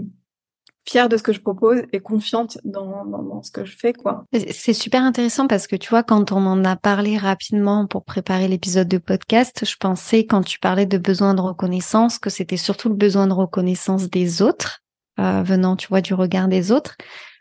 [0.88, 3.92] fière de ce que je propose et confiante dans, dans, dans ce que je fais
[3.92, 4.26] quoi.
[4.32, 8.48] C'est super intéressant parce que tu vois quand on en a parlé rapidement pour préparer
[8.48, 12.90] l'épisode de podcast, je pensais quand tu parlais de besoin de reconnaissance que c'était surtout
[12.90, 14.85] le besoin de reconnaissance des autres
[15.20, 16.96] euh, venant, tu vois, du regard des autres.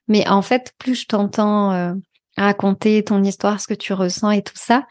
[0.09, 1.95] Mais en fait, plus je t'entends euh,
[2.37, 4.87] raconter ton histoire, ce que tu ressens et tout ça,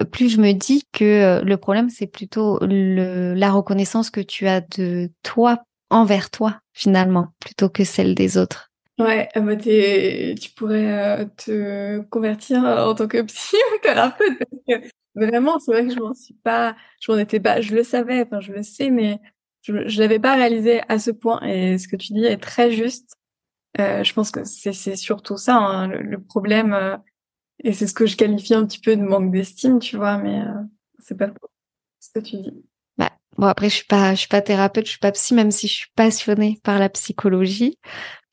[0.00, 4.46] euh, plus je me dis que le problème, c'est plutôt le, la reconnaissance que tu
[4.46, 5.58] as de toi
[5.90, 8.70] envers toi, finalement, plutôt que celle des autres.
[8.98, 13.18] Ouais, bah tu pourrais te convertir en tant que
[14.68, 17.82] que vraiment, c'est vrai que je m'en suis pas, je m'en étais pas, je le
[17.82, 19.18] savais, enfin je le sais, mais
[19.66, 22.70] je ne l'avais pas réalisé à ce point et ce que tu dis est très
[22.70, 23.14] juste.
[23.80, 26.96] Euh, je pense que c'est surtout ça hein, le, problème euh,
[27.62, 30.40] et c'est ce que je qualifie un petit peu de manque d'estime, tu vois, mais
[30.40, 30.62] euh,
[30.98, 31.28] c'est pas
[32.00, 32.64] ce que tu dis.
[32.96, 35.50] Bah, bon après je suis pas je suis pas thérapeute, je suis pas psy même
[35.50, 37.78] si je suis passionnée par la psychologie.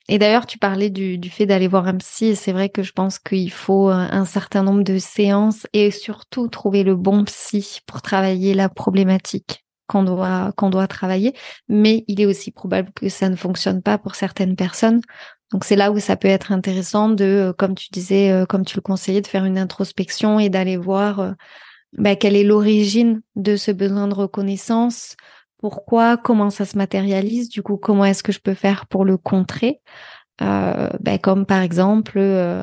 [0.10, 2.84] Et d'ailleurs, tu parlais du, du fait d'aller voir un psy, et c'est vrai que
[2.84, 7.80] je pense qu'il faut un certain nombre de séances et surtout trouver le bon psy
[7.88, 11.34] pour travailler la problématique qu'on doit, qu'on doit travailler.
[11.68, 15.02] Mais il est aussi probable que ça ne fonctionne pas pour certaines personnes.
[15.52, 18.66] Donc c'est là où ça peut être intéressant de, euh, comme tu disais, euh, comme
[18.66, 21.32] tu le conseillais, de faire une introspection et d'aller voir euh,
[21.98, 25.16] bah, quelle est l'origine de ce besoin de reconnaissance,
[25.60, 29.18] pourquoi, comment ça se matérialise, du coup, comment est-ce que je peux faire pour le
[29.18, 29.80] contrer.
[30.42, 32.20] Euh, bah, comme par exemple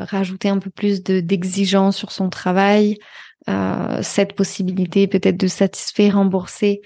[0.08, 2.98] rajouter un peu plus de d'exigence sur son travail,
[3.48, 6.82] euh, cette possibilité peut-être de satisfaire, rembourser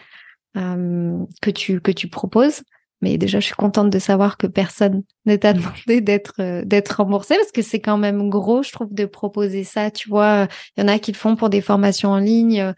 [0.54, 2.62] que tu que tu proposes.
[3.04, 7.02] Mais déjà, je suis contente de savoir que personne ne t'a demandé d'être euh, d'être
[7.02, 9.90] remboursé parce que c'est quand même gros, je trouve, de proposer ça.
[9.90, 12.72] Tu vois, il y en a qui le font pour des formations en ligne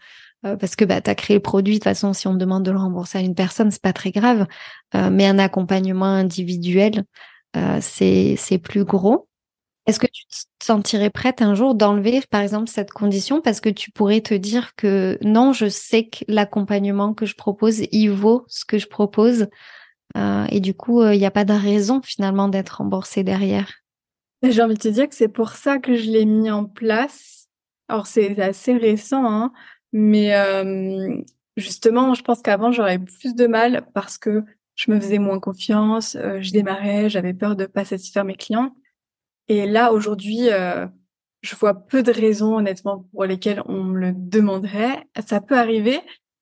[0.45, 1.75] euh, parce que bah, as créé le produit.
[1.75, 4.11] De toute façon, si on demande de le rembourser à une personne, c'est pas très
[4.11, 4.47] grave.
[4.93, 7.05] mais un accompagnement individuel,
[7.81, 9.26] c'est c'est plus gros.
[9.87, 13.41] Est-ce que tu te sentirais prête un jour d'enlever, par exemple, cette condition?
[13.41, 17.83] Parce que tu pourrais te dire que non, je sais que l'accompagnement que je propose,
[17.91, 19.47] il vaut ce que je propose
[20.17, 23.71] euh, et du coup, il n'y a pas de raison finalement d'être remboursé derrière.
[24.43, 27.47] J'ai envie de te dire que c'est pour ça que je l'ai mis en place.
[27.87, 29.51] Alors c'est assez récent, hein,
[29.93, 31.17] mais euh,
[31.55, 34.43] justement, je pense qu'avant j'aurais plus de mal parce que
[34.75, 38.75] je me faisais moins confiance, euh, je démarrais, j'avais peur de pas satisfaire mes clients.
[39.47, 40.87] Et là, aujourd'hui, euh,
[41.41, 45.07] je vois peu de raisons, honnêtement, pour lesquelles on me le demanderait.
[45.25, 46.01] Ça peut arriver,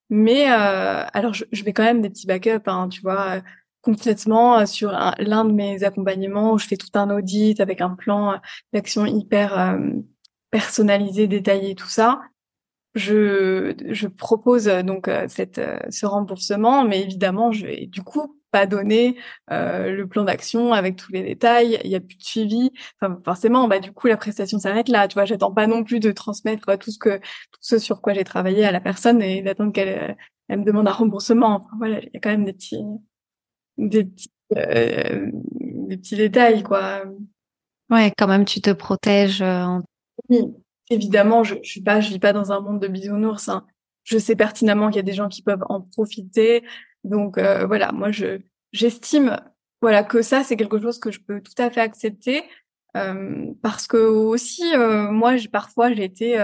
[0.10, 3.41] mais euh, alors je, je, vais quand même des petits backups, hein, tu vois,
[3.82, 7.91] complètement euh, sur l'un de mes accompagnements où je fais tout un audit avec un
[7.95, 8.39] plan
[8.74, 9.78] d'action hyper
[10.51, 12.22] personnalisé, détaillé, tout ça.
[12.95, 19.18] Je, je propose donc cette, ce remboursement, mais évidemment, je vais du coup pas donné
[19.51, 22.72] euh, le plan d'action avec tous les détails, il y a plus de suivi.
[23.01, 25.10] Enfin, forcément, bah du coup la prestation s'arrête là.
[25.10, 28.14] Tu vois, j'attends pas non plus de transmettre tout ce que tout ce sur quoi
[28.14, 30.14] j'ai travaillé à la personne et d'attendre qu'elle euh,
[30.47, 31.66] elle me demande un remboursement.
[31.66, 32.80] Enfin, voilà, il y a quand même des petits
[33.78, 37.03] des petits euh, des petits détails quoi.
[37.89, 39.43] Ouais, quand même tu te protèges.
[40.30, 40.43] Oui,
[40.89, 43.49] évidemment, je, je suis pas je vis pas dans un monde de bisounours.
[43.49, 43.66] Hein.
[44.06, 46.64] Je sais pertinemment qu'il y a des gens qui peuvent en profiter.
[47.06, 48.39] Donc euh, voilà, moi je
[48.74, 49.38] j'estime
[49.82, 52.43] voilà que ça c'est quelque chose que je peux tout à fait accepter
[52.97, 56.43] euh, parce que aussi euh, moi j'ai parfois j'ai été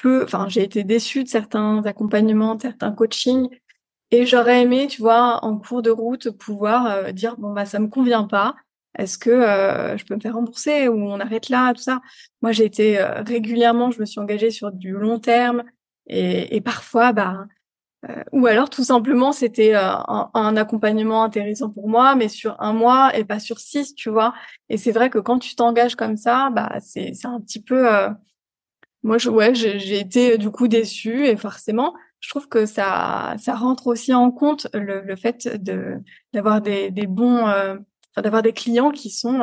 [0.00, 3.48] peu enfin j'ai été déçue de certains accompagnements, certains coachings
[4.10, 7.88] et j'aurais aimé tu vois en cours de route pouvoir dire bon bah ça me
[7.88, 8.56] convient pas
[8.98, 12.00] est-ce que je peux me faire rembourser ou on arrête là tout ça?
[12.40, 15.64] Moi j'ai été régulièrement je me suis engagée sur du long terme
[16.06, 17.46] et, et parfois bah
[18.10, 19.94] euh, ou alors tout simplement c'était euh,
[20.34, 24.34] un, accompagnement intéressant pour moi, mais sur un mois et pas sur six, tu vois.
[24.68, 27.92] Et c'est vrai que quand tu t'engages comme ça, bah c'est c'est un petit peu.
[27.92, 28.08] Euh,
[29.04, 33.54] moi, je, ouais, j'ai été du coup déçue et forcément, je trouve que ça ça
[33.54, 35.96] rentre aussi en compte le, le fait de
[36.32, 37.46] d'avoir des des bons,
[38.16, 39.42] d'avoir des clients qui sont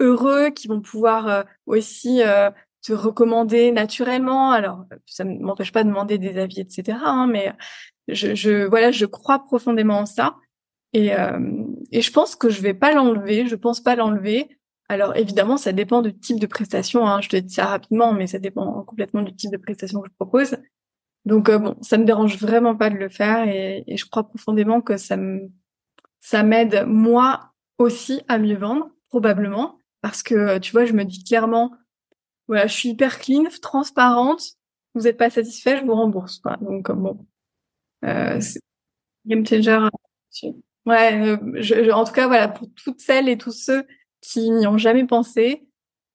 [0.00, 2.22] heureux, qui vont pouvoir aussi
[2.82, 4.50] te recommander naturellement.
[4.50, 6.98] Alors, ça ne m'empêche pas de demander des avis, etc.
[7.04, 7.52] Hein, mais
[8.08, 10.36] je, je, voilà, je crois profondément en ça.
[10.92, 13.46] Et, euh, et je pense que je vais pas l'enlever.
[13.46, 14.58] Je pense pas l'enlever.
[14.88, 17.06] Alors évidemment, ça dépend du type de prestation.
[17.06, 17.20] Hein.
[17.22, 20.14] Je te dis ça rapidement, mais ça dépend complètement du type de prestation que je
[20.14, 20.56] propose.
[21.24, 24.24] Donc euh, bon, ça me dérange vraiment pas de le faire et, et je crois
[24.24, 25.50] profondément que ça me
[26.20, 31.22] ça m'aide moi aussi à mieux vendre probablement parce que tu vois, je me dis
[31.22, 31.72] clairement
[32.48, 34.42] voilà, je suis hyper clean, transparente.
[34.94, 36.38] Vous n'êtes pas satisfait, je vous rembourse.
[36.38, 36.56] Quoi.
[36.60, 37.26] Donc euh, bon,
[38.04, 38.40] euh,
[39.26, 39.88] game changer.
[40.86, 43.86] Ouais, euh, je, en tout cas voilà pour toutes celles et tous ceux
[44.20, 45.68] qui n'y ont jamais pensé,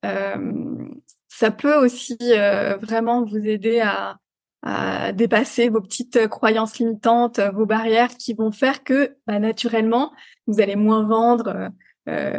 [0.06, 0.90] euh,
[1.30, 4.18] ça peut aussi euh, vraiment vous aider à,
[4.64, 10.12] à, dépasser vos petites croyances limitantes, vos barrières qui vont faire que bah, naturellement
[10.48, 11.70] vous allez moins vendre,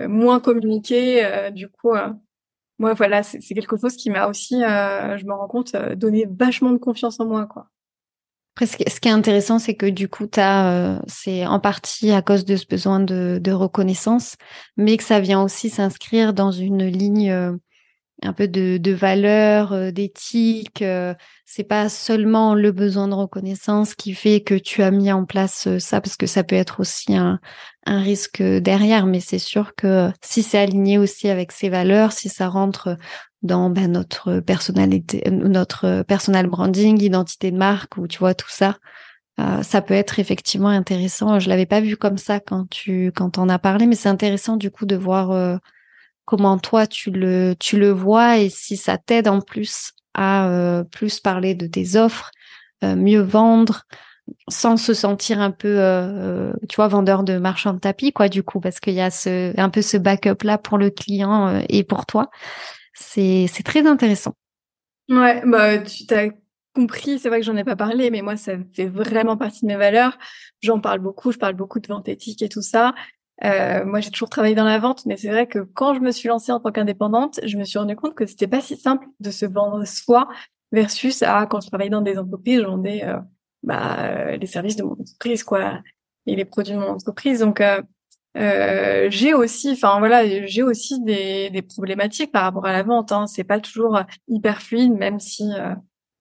[0.08, 1.50] moins communiquer.
[1.52, 1.92] du coup,
[2.78, 6.26] moi voilà c'est quelque chose qui m'a aussi euh, je me rends compte euh, donné
[6.30, 7.68] vachement de confiance en moi quoi.
[8.56, 12.44] Après ce qui est intéressant c'est que du coup euh, c'est en partie à cause
[12.44, 14.36] de ce besoin de, de reconnaissance
[14.76, 17.58] mais que ça vient aussi s'inscrire dans une ligne
[18.22, 20.82] un peu de, de valeurs, euh, d'éthique.
[20.82, 21.14] Euh,
[21.44, 25.66] c'est pas seulement le besoin de reconnaissance qui fait que tu as mis en place
[25.66, 27.38] euh, ça, parce que ça peut être aussi un,
[27.86, 29.06] un risque derrière.
[29.06, 32.96] Mais c'est sûr que si c'est aligné aussi avec ses valeurs, si ça rentre
[33.42, 38.78] dans ben, notre personnalité, notre personal branding, identité de marque, ou tu vois tout ça,
[39.62, 41.38] ça peut être effectivement intéressant.
[41.38, 44.56] Je l'avais pas vu comme ça quand tu quand on a parlé, mais c'est intéressant
[44.56, 45.60] du coup de voir
[46.28, 50.84] comment toi tu le tu le vois et si ça t'aide en plus à euh,
[50.84, 52.32] plus parler de tes offres,
[52.84, 53.84] euh, mieux vendre
[54.50, 58.42] sans se sentir un peu euh, tu vois vendeur de marchand de tapis quoi du
[58.42, 61.82] coup parce qu'il y a ce un peu ce backup là pour le client et
[61.82, 62.28] pour toi.
[62.92, 64.34] C'est c'est très intéressant.
[65.08, 66.28] Ouais, bah tu t'as
[66.74, 69.68] compris, c'est vrai que j'en ai pas parlé, mais moi ça fait vraiment partie de
[69.68, 70.18] mes valeurs.
[70.60, 72.94] J'en parle beaucoup, je parle beaucoup de vente éthique et tout ça.
[73.44, 76.10] Euh, moi, j'ai toujours travaillé dans la vente, mais c'est vrai que quand je me
[76.10, 79.06] suis lancée en tant qu'indépendante, je me suis rendu compte que c'était pas si simple
[79.20, 80.28] de se vendre soi
[80.72, 83.18] versus à quand je travaillais dans des entreprises, je vendais euh,
[83.62, 85.80] bah, les services de mon entreprise, quoi,
[86.26, 87.40] et les produits de mon entreprise.
[87.40, 87.80] Donc, euh,
[88.36, 93.12] euh j'ai aussi, enfin voilà, j'ai aussi des, des, problématiques par rapport à la vente.
[93.12, 93.26] Hein.
[93.28, 95.74] C'est pas toujours hyper fluide, même si euh,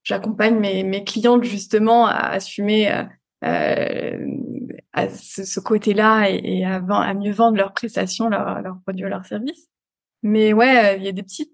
[0.04, 3.06] j'accompagne mes, mes clientes justement à assumer
[3.44, 4.18] euh,
[4.94, 6.80] à ce, côté-là et, à,
[7.14, 9.68] mieux vendre leurs prestations, leurs, produits, leurs services.
[10.24, 11.52] Mais ouais, il y a des petites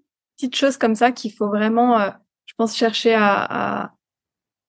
[0.54, 2.10] choses comme ça qu'il faut vraiment, euh,
[2.46, 3.92] je pense, chercher à.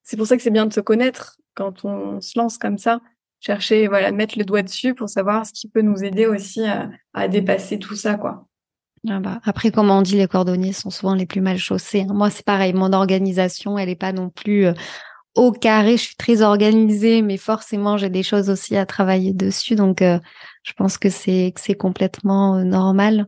[0.02, 3.00] C'est pour ça que c'est bien de se connaître quand on se lance comme ça.
[3.40, 6.90] Chercher, voilà, mettre le doigt dessus pour savoir ce qui peut nous aider aussi à,
[7.12, 8.46] à dépasser tout ça, quoi.
[9.08, 12.06] Ah bah, après, comme on dit, les cordonniers sont souvent les plus mal chaussés.
[12.08, 12.14] Hein.
[12.14, 12.72] Moi, c'est pareil.
[12.72, 14.72] Mon organisation, elle n'est pas non plus euh,
[15.36, 19.76] au carré, je suis très organisée, mais forcément j'ai des choses aussi à travailler dessus,
[19.76, 20.18] donc euh,
[20.62, 23.26] je pense que c'est c'est complètement euh, normal.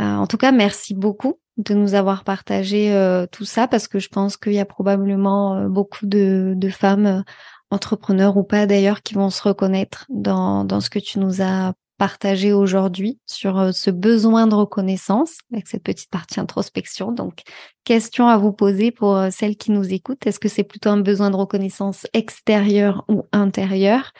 [0.00, 2.94] Euh, en tout cas, merci beaucoup de nous avoir partagé
[3.32, 7.24] tout ça parce que je pense qu'il y a probablement beaucoup de, de femmes
[7.72, 11.74] entrepreneurs ou pas d'ailleurs qui vont se reconnaître dans dans ce que tu nous as
[11.98, 17.12] partager aujourd'hui sur euh, ce besoin de reconnaissance avec cette petite partie introspection.
[17.12, 17.42] Donc,
[17.84, 20.26] question à vous poser pour euh, celles qui nous écoutent.
[20.26, 24.12] Est-ce que c'est plutôt un besoin de reconnaissance extérieure ou intérieure?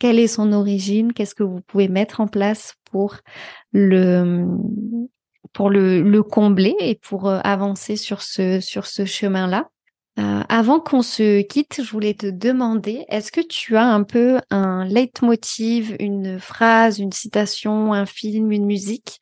[0.00, 1.12] Quelle est son origine?
[1.12, 3.16] Qu'est-ce que vous pouvez mettre en place pour
[3.72, 4.46] le
[5.52, 9.68] pour le, le combler et pour euh, avancer sur ce sur ce chemin-là?
[10.18, 14.40] Euh, avant qu'on se quitte, je voulais te demander, est-ce que tu as un peu
[14.50, 19.20] un leitmotiv, une phrase, une citation, un film, une musique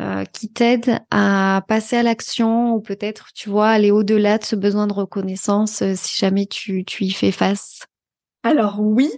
[0.00, 4.56] euh, qui t'aide à passer à l'action ou peut-être, tu vois, aller au-delà de ce
[4.56, 7.84] besoin de reconnaissance euh, si jamais tu, tu y fais face?
[8.42, 9.10] Alors oui,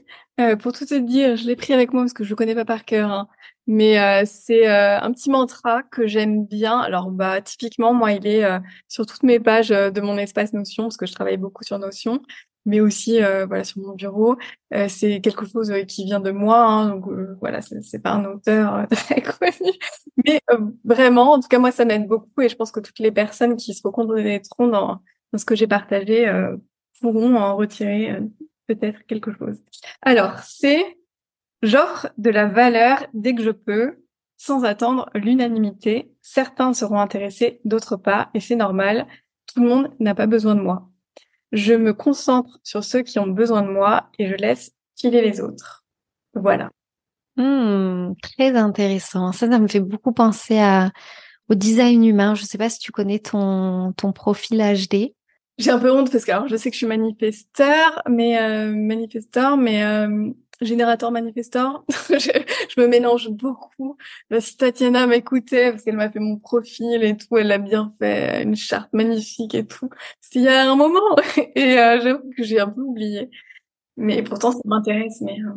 [0.60, 2.64] pour tout te dire, je l'ai pris avec moi parce que je ne connais pas
[2.64, 3.10] par cœur.
[3.10, 3.28] Hein.
[3.66, 6.78] Mais euh, c'est euh, un petit mantra que j'aime bien.
[6.78, 8.58] Alors bah typiquement moi il est euh,
[8.88, 12.20] sur toutes mes pages de mon espace Notion parce que je travaille beaucoup sur Notion,
[12.66, 14.36] mais aussi voilà sur mon bureau.
[14.88, 17.06] c'est quelque chose qui vient de moi, hein, donc
[17.40, 19.72] voilà c'est pas un auteur très connu,
[20.26, 20.40] mais
[20.84, 23.56] vraiment en tout cas moi ça m'aide beaucoup et je pense que toutes les personnes
[23.56, 25.00] qui se reconnaîtront dans,
[25.32, 26.30] dans ce que j'ai partagé
[27.00, 28.18] pourront en retirer
[28.66, 29.58] peut-être quelque chose.
[30.02, 30.84] Alors c'est
[31.64, 34.04] J'offre de la valeur dès que je peux,
[34.36, 36.12] sans attendre l'unanimité.
[36.20, 39.06] Certains seront intéressés, d'autres pas, et c'est normal.
[39.46, 40.90] Tout le monde n'a pas besoin de moi.
[41.52, 45.40] Je me concentre sur ceux qui ont besoin de moi et je laisse filer les
[45.40, 45.86] autres.
[46.34, 46.70] Voilà.
[47.36, 49.32] Hmm, très intéressant.
[49.32, 50.60] Ça, ça me fait beaucoup penser
[51.48, 52.34] au design humain.
[52.34, 55.14] Je ne sais pas si tu connais ton, ton profil HD.
[55.58, 58.72] J'ai un peu honte parce que alors, je sais que je suis manifesteur, mais euh,
[58.74, 60.30] manifesteur, mais euh,
[60.60, 61.84] générateur manifestor.
[62.08, 63.96] je, je, me mélange beaucoup.
[64.40, 68.42] si Tatiana m'écoutait, parce qu'elle m'a fait mon profil et tout, elle l'a bien fait,
[68.42, 69.88] une charte magnifique et tout.
[70.20, 71.16] S'il y a un moment,
[71.54, 73.30] et euh, j'avoue que j'ai un peu oublié.
[73.96, 75.20] Mais pourtant, ça m'intéresse.
[75.20, 75.52] Mais euh.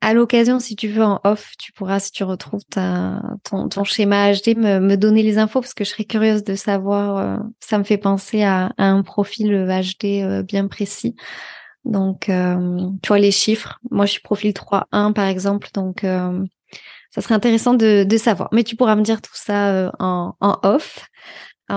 [0.00, 4.32] À l'occasion, si tu veux en off, tu pourras, si tu retrouves ton, ton schéma
[4.32, 7.16] HD, me, me, donner les infos parce que je serais curieuse de savoir.
[7.18, 11.14] Euh, ça me fait penser à, à un profil HD euh, bien précis.
[11.84, 13.78] Donc, euh, tu vois les chiffres.
[13.90, 16.44] Moi, je suis profil 3.1 par exemple, donc euh,
[17.10, 18.48] ça serait intéressant de, de, savoir.
[18.52, 21.06] Mais tu pourras me dire tout ça euh, en, en, off.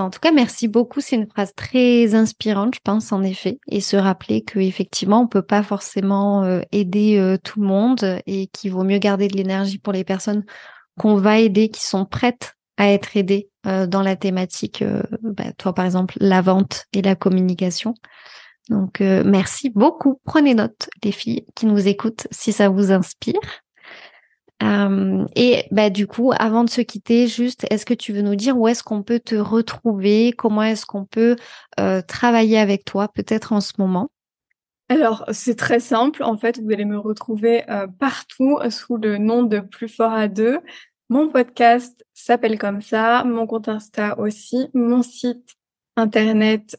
[0.02, 1.00] En tout cas, merci beaucoup.
[1.00, 5.26] C'est une phrase très inspirante, je pense, en effet, et se rappeler que effectivement, on
[5.28, 9.92] peut pas forcément aider tout le monde et qu'il vaut mieux garder de l'énergie pour
[9.92, 10.44] les personnes
[10.98, 14.84] qu'on va aider, qui sont prêtes à être aidées dans la thématique,
[15.22, 17.94] bah, toi par exemple, la vente et la communication.
[18.70, 20.20] Donc, euh, merci beaucoup.
[20.24, 23.40] Prenez note, les filles qui nous écoutent, si ça vous inspire.
[24.64, 28.36] Euh, et bah, du coup, avant de se quitter, juste, est-ce que tu veux nous
[28.36, 30.32] dire où est-ce qu'on peut te retrouver?
[30.32, 31.36] Comment est-ce qu'on peut
[31.78, 34.10] euh, travailler avec toi, peut-être en ce moment?
[34.88, 36.22] Alors, c'est très simple.
[36.22, 40.28] En fait, vous allez me retrouver euh, partout sous le nom de Plus fort à
[40.28, 40.60] deux.
[41.10, 45.56] Mon podcast s'appelle comme ça, mon compte Insta aussi, mon site
[45.96, 46.76] internet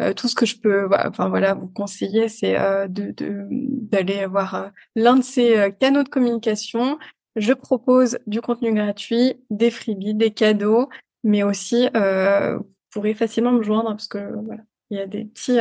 [0.00, 3.12] euh, tout ce que je peux, enfin voilà, vous conseiller, c'est euh, de
[3.50, 6.98] d'aller voir l'un de ces canaux de communication.
[7.34, 10.88] Je propose du contenu gratuit, des freebies, des cadeaux,
[11.24, 15.58] mais aussi, vous pourrez facilement me joindre parce que voilà, il y a des petits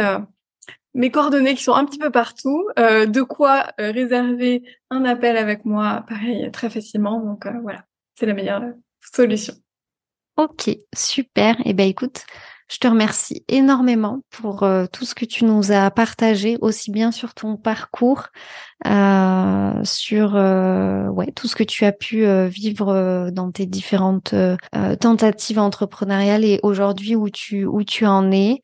[0.93, 5.37] mes coordonnées qui sont un petit peu partout, euh, de quoi euh, réserver un appel
[5.37, 7.19] avec moi, pareil, très facilement.
[7.19, 7.85] Donc euh, voilà,
[8.15, 8.63] c'est la meilleure
[9.13, 9.53] solution.
[10.37, 11.59] Ok, super.
[11.59, 12.25] Et eh ben écoute,
[12.73, 17.11] je te remercie énormément pour euh, tout ce que tu nous as partagé, aussi bien
[17.11, 18.29] sur ton parcours,
[18.87, 24.33] euh, sur euh, tout ce que tu as pu vivre dans tes différentes
[24.99, 28.63] tentatives entrepreneuriales et aujourd'hui où tu où tu en es,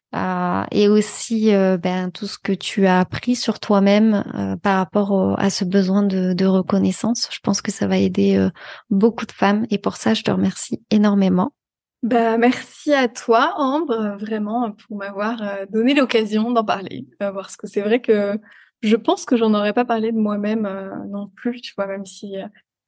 [0.72, 5.66] et aussi ben tout ce que tu as appris sur toi-même par rapport à ce
[5.66, 7.30] besoin de, reconnaissance.
[7.32, 8.50] Je pense que ça va aider
[8.90, 11.54] beaucoup de femmes et pour ça je te remercie énormément.
[12.02, 17.06] Bah, merci à toi, Ambre, vraiment, pour m'avoir euh, donné l'occasion d'en parler.
[17.22, 18.40] Euh, parce que c'est vrai que
[18.82, 22.06] je pense que j'en aurais pas parlé de moi-même euh, non plus, tu vois, même
[22.06, 22.36] si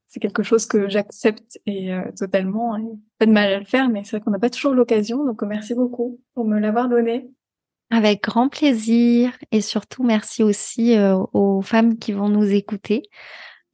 [0.08, 2.84] c'est quelque chose que j'accepte et totalement, et
[3.18, 5.26] pas de mal à le faire, mais c'est vrai qu'on n'a pas toujours l'occasion.
[5.26, 7.30] Donc, merci beaucoup pour me l'avoir donné.
[7.90, 10.96] Avec grand plaisir et surtout merci aussi
[11.34, 13.04] aux femmes qui vont nous écouter.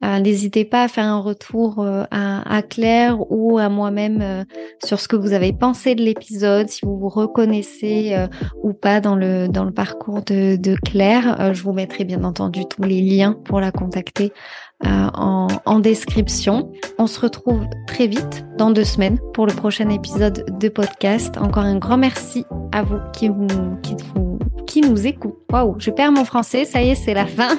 [0.04, 4.44] Euh, n'hésitez pas à faire un retour euh, à, Claire ou à moi-même euh,
[4.84, 8.16] sur ce que vous avez pensé de l'épisode, si vous vous reconnaissez
[8.62, 11.52] ou pas dans le parcours de, Claire.
[11.52, 14.32] je vous mettrai bien entendu tous les liens pour la contacter
[14.84, 16.70] en, en, description.
[16.98, 21.36] On se retrouve très vite dans deux semaines pour le prochain épisode de podcast.
[21.38, 23.46] Encore un grand merci à vous qui, vous,
[23.82, 24.27] qui, vous,
[24.68, 25.38] qui nous écoutent.
[25.50, 27.56] Waouh, je perds mon français, ça y est, c'est la fin.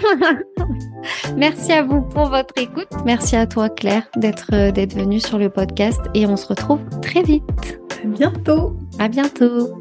[1.35, 2.87] Merci à vous pour votre écoute.
[3.03, 6.79] Merci à toi Claire d'être euh, d'être venue sur le podcast et on se retrouve
[7.01, 7.79] très vite.
[8.03, 8.77] À bientôt.
[8.99, 9.79] À bientôt.